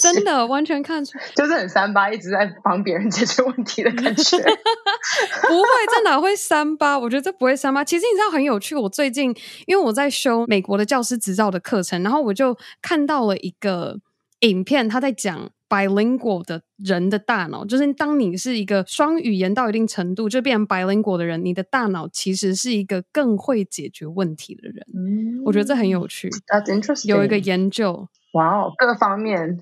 [0.00, 4.36] 真的完全看出，就是很三八，一直在帮别人解决问题的感觉。
[4.38, 6.98] 不会，这哪会三八？
[6.98, 7.84] 我觉得这不会三八。
[7.84, 9.34] 其实你知道很有趣，我最近
[9.66, 13.98] 因为我在修美国的教师执照的课程，然后我就看到了一个
[14.40, 15.50] 影片，他在讲。
[15.68, 24.86] Bilingual 的人的大脑，就是当你是一个双语言到一定程度，就变成 bilingual 的人，你的大脑其实是一个更会解决问题的人。
[24.94, 26.30] 嗯，我觉得这很有趣。
[26.46, 27.08] That's interesting.
[27.08, 29.58] 有一个研究，哇哦，各方面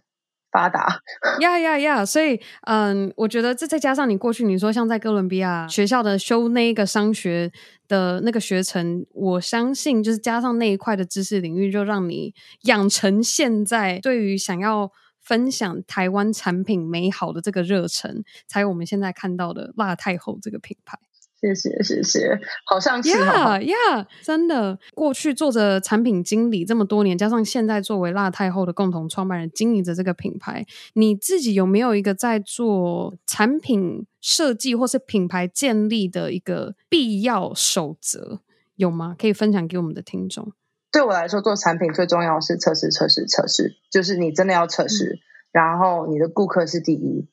[0.52, 1.00] 发达。
[1.40, 2.04] 呀呀呀！
[2.04, 7.50] 所以，嗯，我觉得这再加上你过去你说像在哥伦比亚学校的修那一个商学
[7.88, 12.34] 的那个学程，我相信就是加上那一块的知识领域，就让你
[12.64, 14.92] 养成现在对于想要。
[15.24, 20.98] 分享台湾产品美好的这个热忱，才有我们现在看到的辣太后这个品牌。
[21.40, 24.78] 谢谢谢谢，好像是呀呀，真的。
[24.94, 30.64] 过去做着产品经理这么多年，加上现在作为辣太后的共同创办人，经营着这个品牌，
[30.94, 38.40] 你自己有没有一个在做产品设计或是品牌建立的一个必要守则？
[38.76, 39.14] 有吗？
[39.18, 40.54] 可以分享给我们的听众。
[40.94, 45.14] 对我来说，做产品最重要是测试、测试、测试，就是你真的要测试。
[45.14, 45.18] 嗯、
[45.50, 47.28] 然后你的顾客是第一，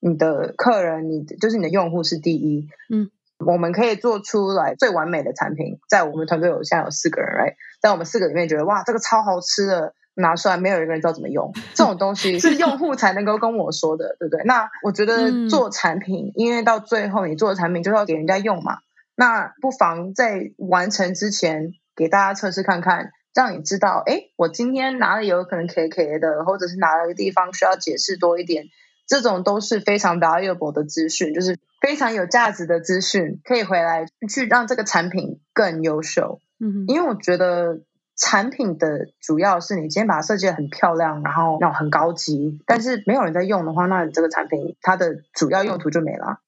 [0.00, 2.68] 你的客人，你就是你的用户是第一。
[2.92, 7.54] 嗯，我们可以做出来最完美的产品，在我们团队有现在有四个人，right?
[7.80, 11.54] 在我们四个里面觉得哇，这个超好吃的，拿出来没有一个人知道怎么用。
[11.72, 14.44] 这种东西 是用户才能够跟我说的，对不对？
[14.44, 18.80] 那我觉得做产品，嗯、因为到最后你做的产品就是要给人家用嘛，
[19.14, 21.72] 那不妨在完成之前。
[21.96, 28.66] 给大家测试看看，让你知道，哎，我今天哪里有可能 K K 的，或者是哪个地方需要解释多一点，
[29.06, 36.40] 这种都是非常 valuable 的资讯，就是非常有价值的资讯，可以回来去让这个产品更优秀。
[36.60, 37.80] 嗯哼，因为我觉得
[38.16, 46.40] 产品的主要是你今天把它设计的很漂亮，然后那种很高级，但是没有人在用的话，那你这个产品它的主要用途就没了。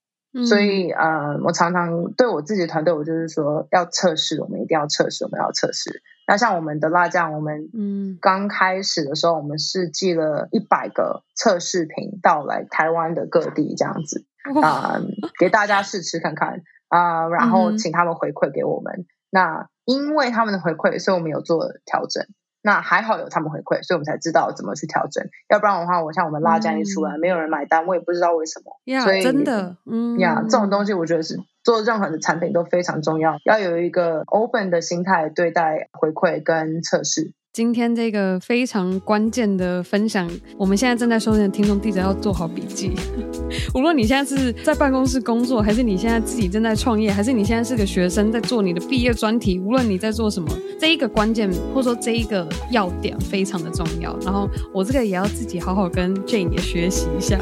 [0.46, 6.02] 所以，呃，我常常对我自己的团队，我就是说要测试，我们一定要测试，我们要测试。
[6.26, 14.26] 那像我们的辣酱，我们嗯刚开始的时候，我们是寄了一百个测试品到来台湾的各地，这样子
[14.62, 15.02] 啊、呃，
[15.38, 19.06] 给大家试吃看看啊、呃，然后请他们回馈给我们。
[19.30, 22.24] 那因为他们的回馈，所以我们有做调整。
[22.68, 25.26] 那还好有他们回馈，所以我们才知道怎么去调整。
[25.48, 28.78] 要不然的话，我像我们辣酱一出来，嗯、没有人买单，我也不知道为什么。
[28.84, 37.32] 呀所以真的，嗯呀，这种东西我觉得是做任何的产品都非常重要，要有一个 open 的心态对待回馈跟测试。
[37.52, 42.92] 今天这个非常关键的分享，我们现在正在收听的听众记得要做好笔记。
[43.74, 54.16] 无论你现在是在办公室工作，还是你现在自己正在创业，还是你现在是个学生在做你的毕业专题，无论你在做什么，这一个关键或者说这一个要点非常的重要。
[54.20, 57.38] 然后我这个也要自己好好跟 Jane 也学习一下。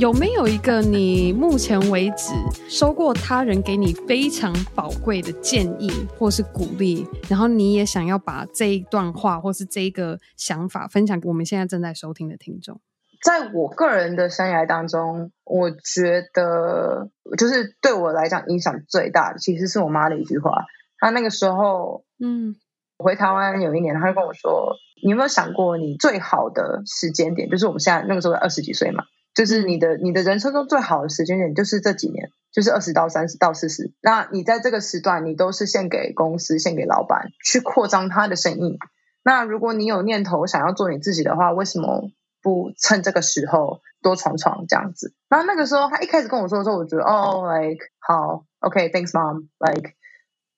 [0.00, 2.32] 有没有一个你目前为止
[2.70, 12.80] 收过他人给你非常宝贵的建议或是鼓励，然后你也想要把这一段话或是这一个想法分享给我们现在正在收听的听众？
[13.22, 20.64] 在我个人的生涯当中，我觉得就是对我来讲影响最大的，其实是我妈的一句话。
[20.96, 22.56] 她那个时候，嗯，
[22.96, 29.04] 我回台湾有一年，她就跟我说：“你有没有想过，你最好的时间点，就是我们现在那个时候二十几岁嘛？”
[29.40, 33.90] 就是你的你的人生中最好的时间点，就是这几年，就是二十到三十到四十。
[34.02, 38.78] 那你在这个时段，你都是献给公司、献给老板，去扩张他的生意。
[39.24, 42.10] 那如果你有念头想要做你自己的话，为什么
[42.42, 45.14] 不趁这个时候多闯闯这样子？
[45.30, 49.92] 那那个时候，他一开始跟我说的时候，我觉得哦，like 好，OK，thanks mom，like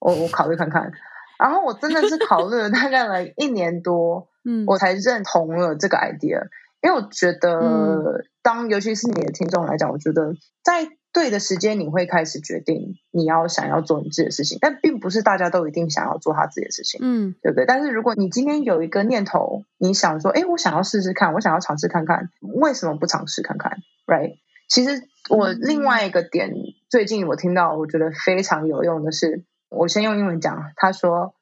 [0.00, 0.90] 我我考虑看看。
[1.38, 6.48] 然后我真的是考虑了大概来一年多， 嗯，我才认同了这个 idea。
[6.82, 10.34] 因为我觉得，当尤其是你的听众来讲，我觉得
[10.64, 17.66] 在对的时间，你会开始决定你要想要做你自己的事情，但并不是大家都一定想要做他自己的事情，嗯，对不对？
[17.66, 24.36] 但是如果你今天有一个念头，你想说，哎，我想要试试看，我想要尝试看看，为什么不尝试看看？Right？
[24.68, 26.56] 其实我另外一个点，嗯、
[26.88, 31.34] 最近我听到我觉得非常有用的是，我先用英文讲，他说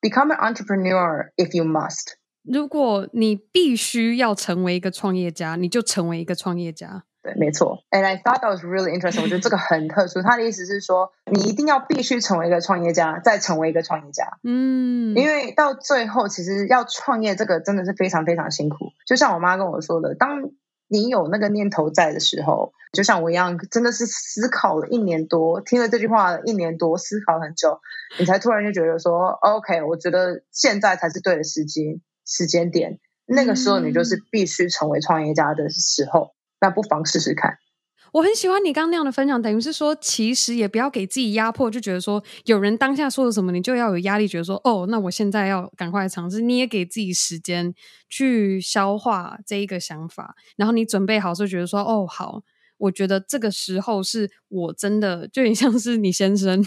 [0.00, 2.14] ，Become an entrepreneur if you must。
[2.42, 7.04] 如果你必须要成为一个创业家，你就成为一个创业家。
[7.22, 7.84] 对，没错。
[7.92, 9.22] And I thought that was really interesting。
[9.22, 10.22] 我觉得这个很特殊。
[10.22, 14.38] 他的意思是说，你一定要必须成为一个创业家，再成为一个创业家。
[14.42, 18.86] 嗯，因为到最后，其实要创业这个真的是非常非常辛苦。
[19.06, 20.50] 就像我妈跟我说的，当
[20.88, 27.78] 你有那个念头在的时候，就像我一样，真的是思考了一年多，听了这句话一年多，思考很久，
[28.18, 32.00] 你才突然就觉得说，OK，我觉得现在才是对的时机。
[32.26, 37.58] 时间点，那个时候你就是必须成为创业家的时候，嗯、那不妨试试看。
[38.12, 46.42] 我很喜欢你刚刚那样的分享，等于是说，其实也不要给自己压迫，就觉得说有人当下说了什么，你就要有压力，觉得说哦，那我现在要赶快尝试。
[46.42, 47.72] 你也给自己时间
[48.10, 52.42] 去消化这一个想法，然后你准备好，就觉得说哦，好，
[52.76, 56.62] 我觉得这个时候是我真的，就很像是你先生。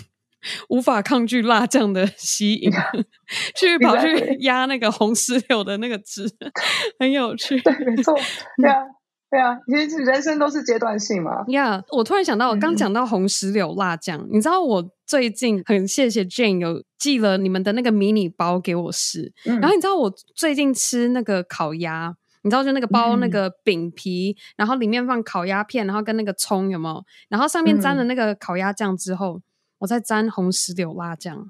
[0.69, 2.71] 无法抗拒辣酱的吸引，
[3.55, 6.29] 去跑去压那个红石榴的那个汁，
[6.99, 7.59] 很有趣。
[7.61, 8.13] 对，没错，
[8.61, 8.83] 对啊，
[9.29, 11.31] 对啊，其实人生都是阶段性嘛。
[11.47, 27.03] 呀、yeah，我突然想到，我刚讲到红石榴辣酱，嗯，你知道我最近很谢谢 Jane 有寄了你们的那个迷你包给我试，嗯，然后你知道我最近吃那个烤鸭，你知道就那个包那个饼皮，嗯，然后里面放烤鸭片，然后跟那个葱有没有？
[27.29, 29.41] 然后上面沾了那个烤鸭酱之后。
[29.79, 31.49] 我在沾红石榴辣酱，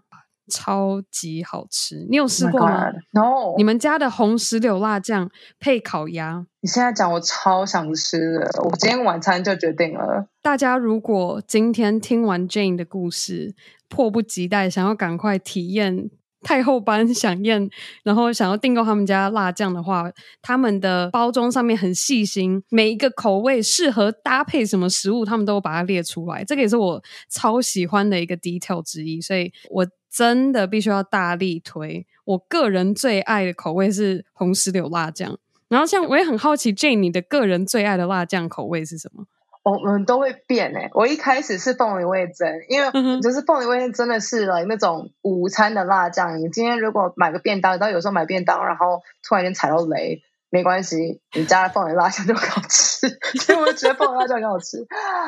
[0.52, 2.06] 超级好吃。
[2.10, 3.56] 你有试过吗？No。
[3.58, 8.50] 你们家的红石榴辣酱配烤鸭，你现在讲我超想吃的。
[8.64, 10.28] 我今天晚餐就决定了。
[10.42, 13.56] 大家如果今天听完 Jane 的故事，
[13.90, 16.10] 迫不及待想要赶快体验。
[16.46, 17.68] 太后般想宴，
[18.04, 20.08] 然后想要订购他们家辣酱的话，
[20.44, 26.44] 他们的包装上面很细心，每一个口味适合搭配什么食物，他们都把它列出来。
[26.44, 32.06] 这个也是我超喜欢的一个 detail 之一，所以我真的必须要大力推。
[32.26, 35.36] 我个人最爱的口味是红石榴辣酱，
[35.68, 39.26] 然后像我也很好奇，Jane 你的个人最爱的辣酱口味是什么？
[39.66, 46.38] 我们都会变诶、欸，我一开始是凤梨味增，因为就是凤梨味增真的是了那种午餐的辣酱。
[46.38, 50.22] 你今天如果买个便当，到有时候买便当，然后突然间踩到雷。
[50.56, 53.10] 没关系，你加了凤梨辣椒 就很好吃，
[53.44, 54.78] 所以我就觉得凤梨辣椒很好吃。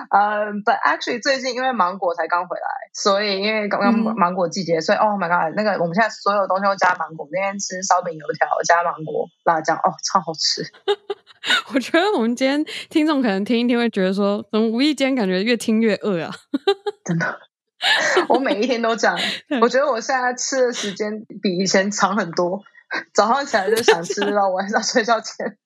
[0.09, 7.27] 嗯、um,，But actually 最近因为芒果才刚回来，所以因为刚刚芒果季节，嗯、所以 Oh my god，那个我们现在所有东西都加芒果。
[7.29, 10.63] 那天吃烧饼油条加芒果辣酱，哦，超好吃。
[11.75, 16.31] 我觉得我们今天听众可能听一听会觉得说，怎么无意间感觉越听越饿啊？
[17.03, 17.37] 真的，
[18.29, 19.19] 我每一天都这样。
[19.61, 22.61] 我觉得我现在吃的时间比以前长很多。
[23.13, 25.57] 早上起来就想吃到晚上睡觉前，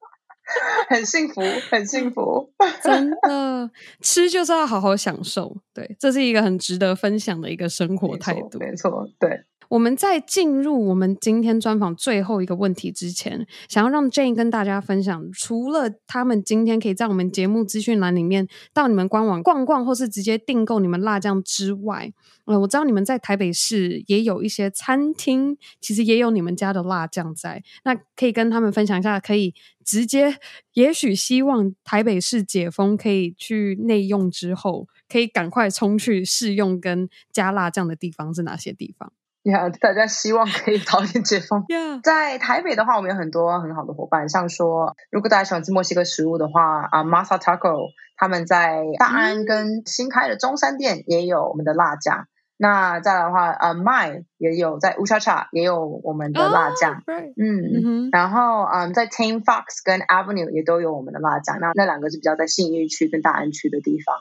[0.88, 2.52] 很幸福，很幸福，
[2.82, 3.70] 真的，
[4.00, 9.44] 吃就是要好好享受，对，这是一个很值得分享的一个生活态度，没错，对。
[9.72, 22.12] 我们在进入我们今天专访最后一个问题之前，想要让 Jane 跟大家分享，除了他们今天可以在我们节目资讯栏里面到你们官网逛逛，或是直接订购你们辣酱之外，
[22.44, 30.36] 呃，我知道你们在台北市也有一些餐厅，其实也有你们家的辣酱在，那可以跟他们分享一下，可以直接，
[30.74, 39.10] 也许希望台北市解封可以去内用之后，可以赶快冲去试用跟加辣酱的地方是哪些地方？
[39.42, 41.64] 呀，yeah, 大家希望可以早点解封。
[42.02, 52.26] 在台北的话，我们有很多很好的伙伴，像说，如果大家喜欢吃墨西哥食物的话，啊，Masa Taco 他们在大安跟新开的中山店也有我们的辣酱。
[52.56, 57.02] 那再来的话，呃，My 也有在乌恰恰也有我们的辣酱。
[57.06, 57.18] Oh.
[57.18, 58.08] 嗯，mm hmm.
[58.12, 61.58] 然后嗯，在 Tame Fox 跟 Avenue 也都有我们的辣酱。
[61.58, 64.14] 那那两个是比较在信义区跟大安区的地方。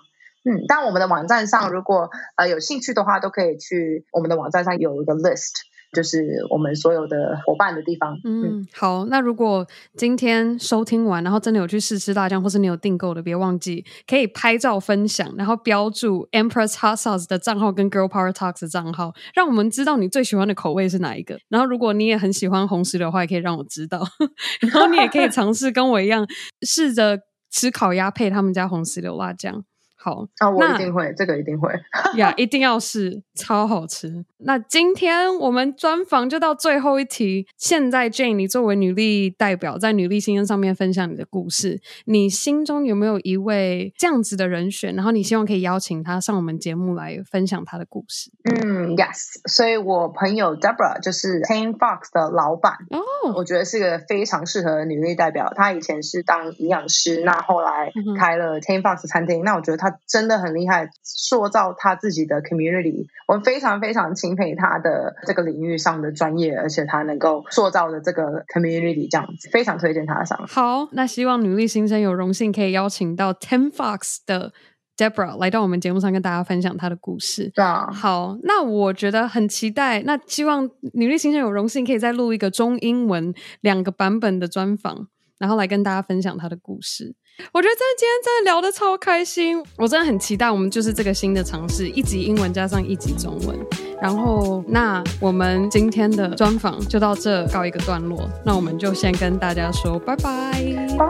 [0.43, 5.51] 嗯，但我们的网站上，如果呃有兴趣的话，都可以去我们的网站上有一个 list，
[5.93, 8.17] 就是我们所有的伙伴的地方。
[8.23, 21.37] 嗯，好，那如果今天收听完，然后真的有去试吃辣酱，或是你有订购的，别忘记可以拍照分享，然后标注 Empress Hot Sauce 的账号跟 Girl Power Talks 的账号，让我们知道你最喜欢的口味是哪一个。
[21.49, 24.01] 然后如果你也很喜欢红石榴的话，也可以让我知道。
[24.61, 26.25] 然后你也可以尝试跟我一样，
[26.65, 27.19] 试着
[27.51, 29.63] 吃烤鸭配他们家红石榴辣酱。
[30.03, 31.71] 好啊，我一定会，这个一定会。
[32.17, 34.25] 呀，yeah, 一定要试，超好吃。
[34.39, 37.47] 那今天我们专访就到最后一题。
[37.57, 44.95] 现在 Jane，你作为女力代表，在女力新生上面分享你的故事，你心中有没有一位这样子的人选？
[44.95, 48.31] 然后你希望可以邀请他上我们节目来分享他的故事？
[48.43, 49.39] 嗯，Yes。
[49.49, 55.53] 所以我朋友 Deborah 就是 Tame Fox 的老板哦，我觉得是个非常适合女力代表。
[55.55, 59.43] 她以前是当营养师，那后来开了 Tame Fox 餐厅。
[59.43, 59.91] 那我觉得她。
[60.07, 70.37] 真的很厉害，塑造他自己的 community，我非常非常钦佩他的这个领域上的专业，而且他能够塑造的这个 community 这样子，非常推荐他上。
[70.47, 74.51] 好，那希望女力新生有荣幸可以邀请到 Tame Fox 的
[74.97, 77.49] Deborah 来到我们节目上跟大家分享她的故事。
[77.55, 85.07] 对啊，好，那我觉得很期待，那希望女力新生有荣幸可以再录一个中英文两个版本的专访，
[85.39, 87.15] 然后来跟大家分享她的故事。
[87.51, 93.57] 我觉得在今天真的聊得超开心，我真的很期待我们就是这个新的尝试，一集英文加上一集中文。
[94.01, 100.51] 然后，那我们今天的专访就到这告一个段落，那我们就先跟大家说拜拜，
[100.97, 101.05] 拜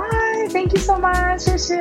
[0.51, 1.79] ，Thank you so much，谢谢。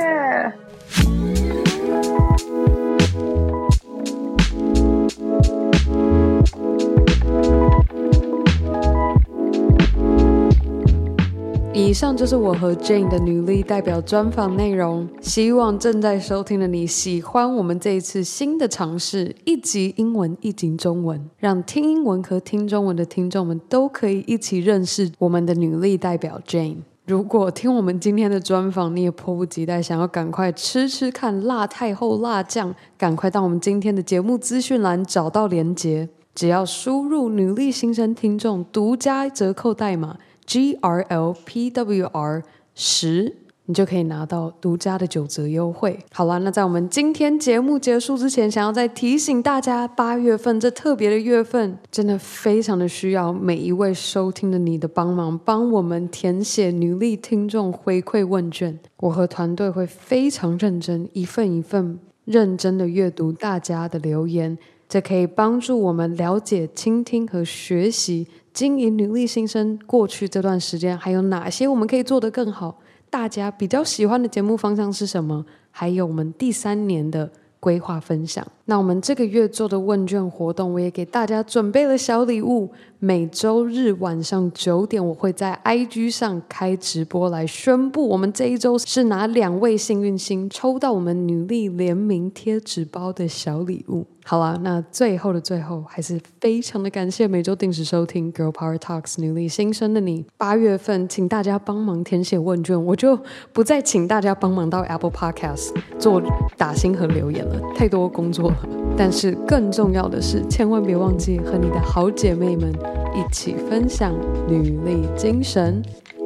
[11.80, 15.08] 以上就是我和 Jane 的女力代表专访内容。
[15.22, 26.76] 希望正在收听的你喜欢我们这一次新的尝试，一集英文，一集中文，让听英文和听中文的听众们都可以一起认识我们的女力代表 Jane。
[27.06, 40.18] 如果听我们今天的专访，你也迫不及待想要赶快吃吃看辣太后辣酱，赶快到我们今天的节目资讯栏找到连结，只要输入女力新生听众独家折扣代码。
[40.50, 42.42] G R L P W R
[42.74, 43.36] 十，
[43.66, 45.96] 你就可以拿到独家的九折优惠。
[46.10, 58.76] 好了，那在我们今天节目结束之前，想要再提醒大家，八月份这特别的月份，真的非常的需要每一位收听的你的帮忙，帮我们填写女力听众回馈问卷。
[58.96, 64.58] 我和团队会非常认真，一份一份认真的阅读大家的留言，
[64.90, 68.26] 这可以帮助我们了解、倾听和学习。
[68.52, 72.80] 经营女力新生过去这段时间，还有哪些我们可以做得更好？
[73.08, 75.46] 大家比较喜欢的节目方向是什么？
[75.70, 77.30] 还有我们第三年的
[77.60, 78.44] 规划分享。
[78.70, 82.70] 那我们这个月做的问卷活动，我也给大家准备了小礼物。
[83.00, 94.06] 每周日晚上九点，我会在 IG 上开直播来宣布，我们这一周是哪两位幸运星抽到我们女力联名贴纸包的小礼物。
[94.22, 100.26] 好啦，那最后的最后，还是非常的感谢每周定时收听 Girl Power Talks 女力新生的你。
[100.36, 103.18] 八月份，请大家帮忙填写问卷，我就
[103.54, 106.22] 不再请大家帮忙到 Apple Podcast 做
[106.58, 108.52] 打星和留言了，太多工作
[108.96, 112.72] 但是更重要的是，千万别忘记和你的好姐妹们
[113.14, 114.14] 一起分享
[114.48, 115.82] 女力精神。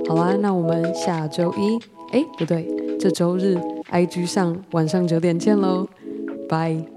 [0.08, 1.78] 好啦，那我们下周一，
[2.12, 2.66] 哎，不对，
[2.98, 3.58] 这周日
[3.90, 5.88] ，IG 上晚上九点见喽，
[6.48, 6.93] 拜。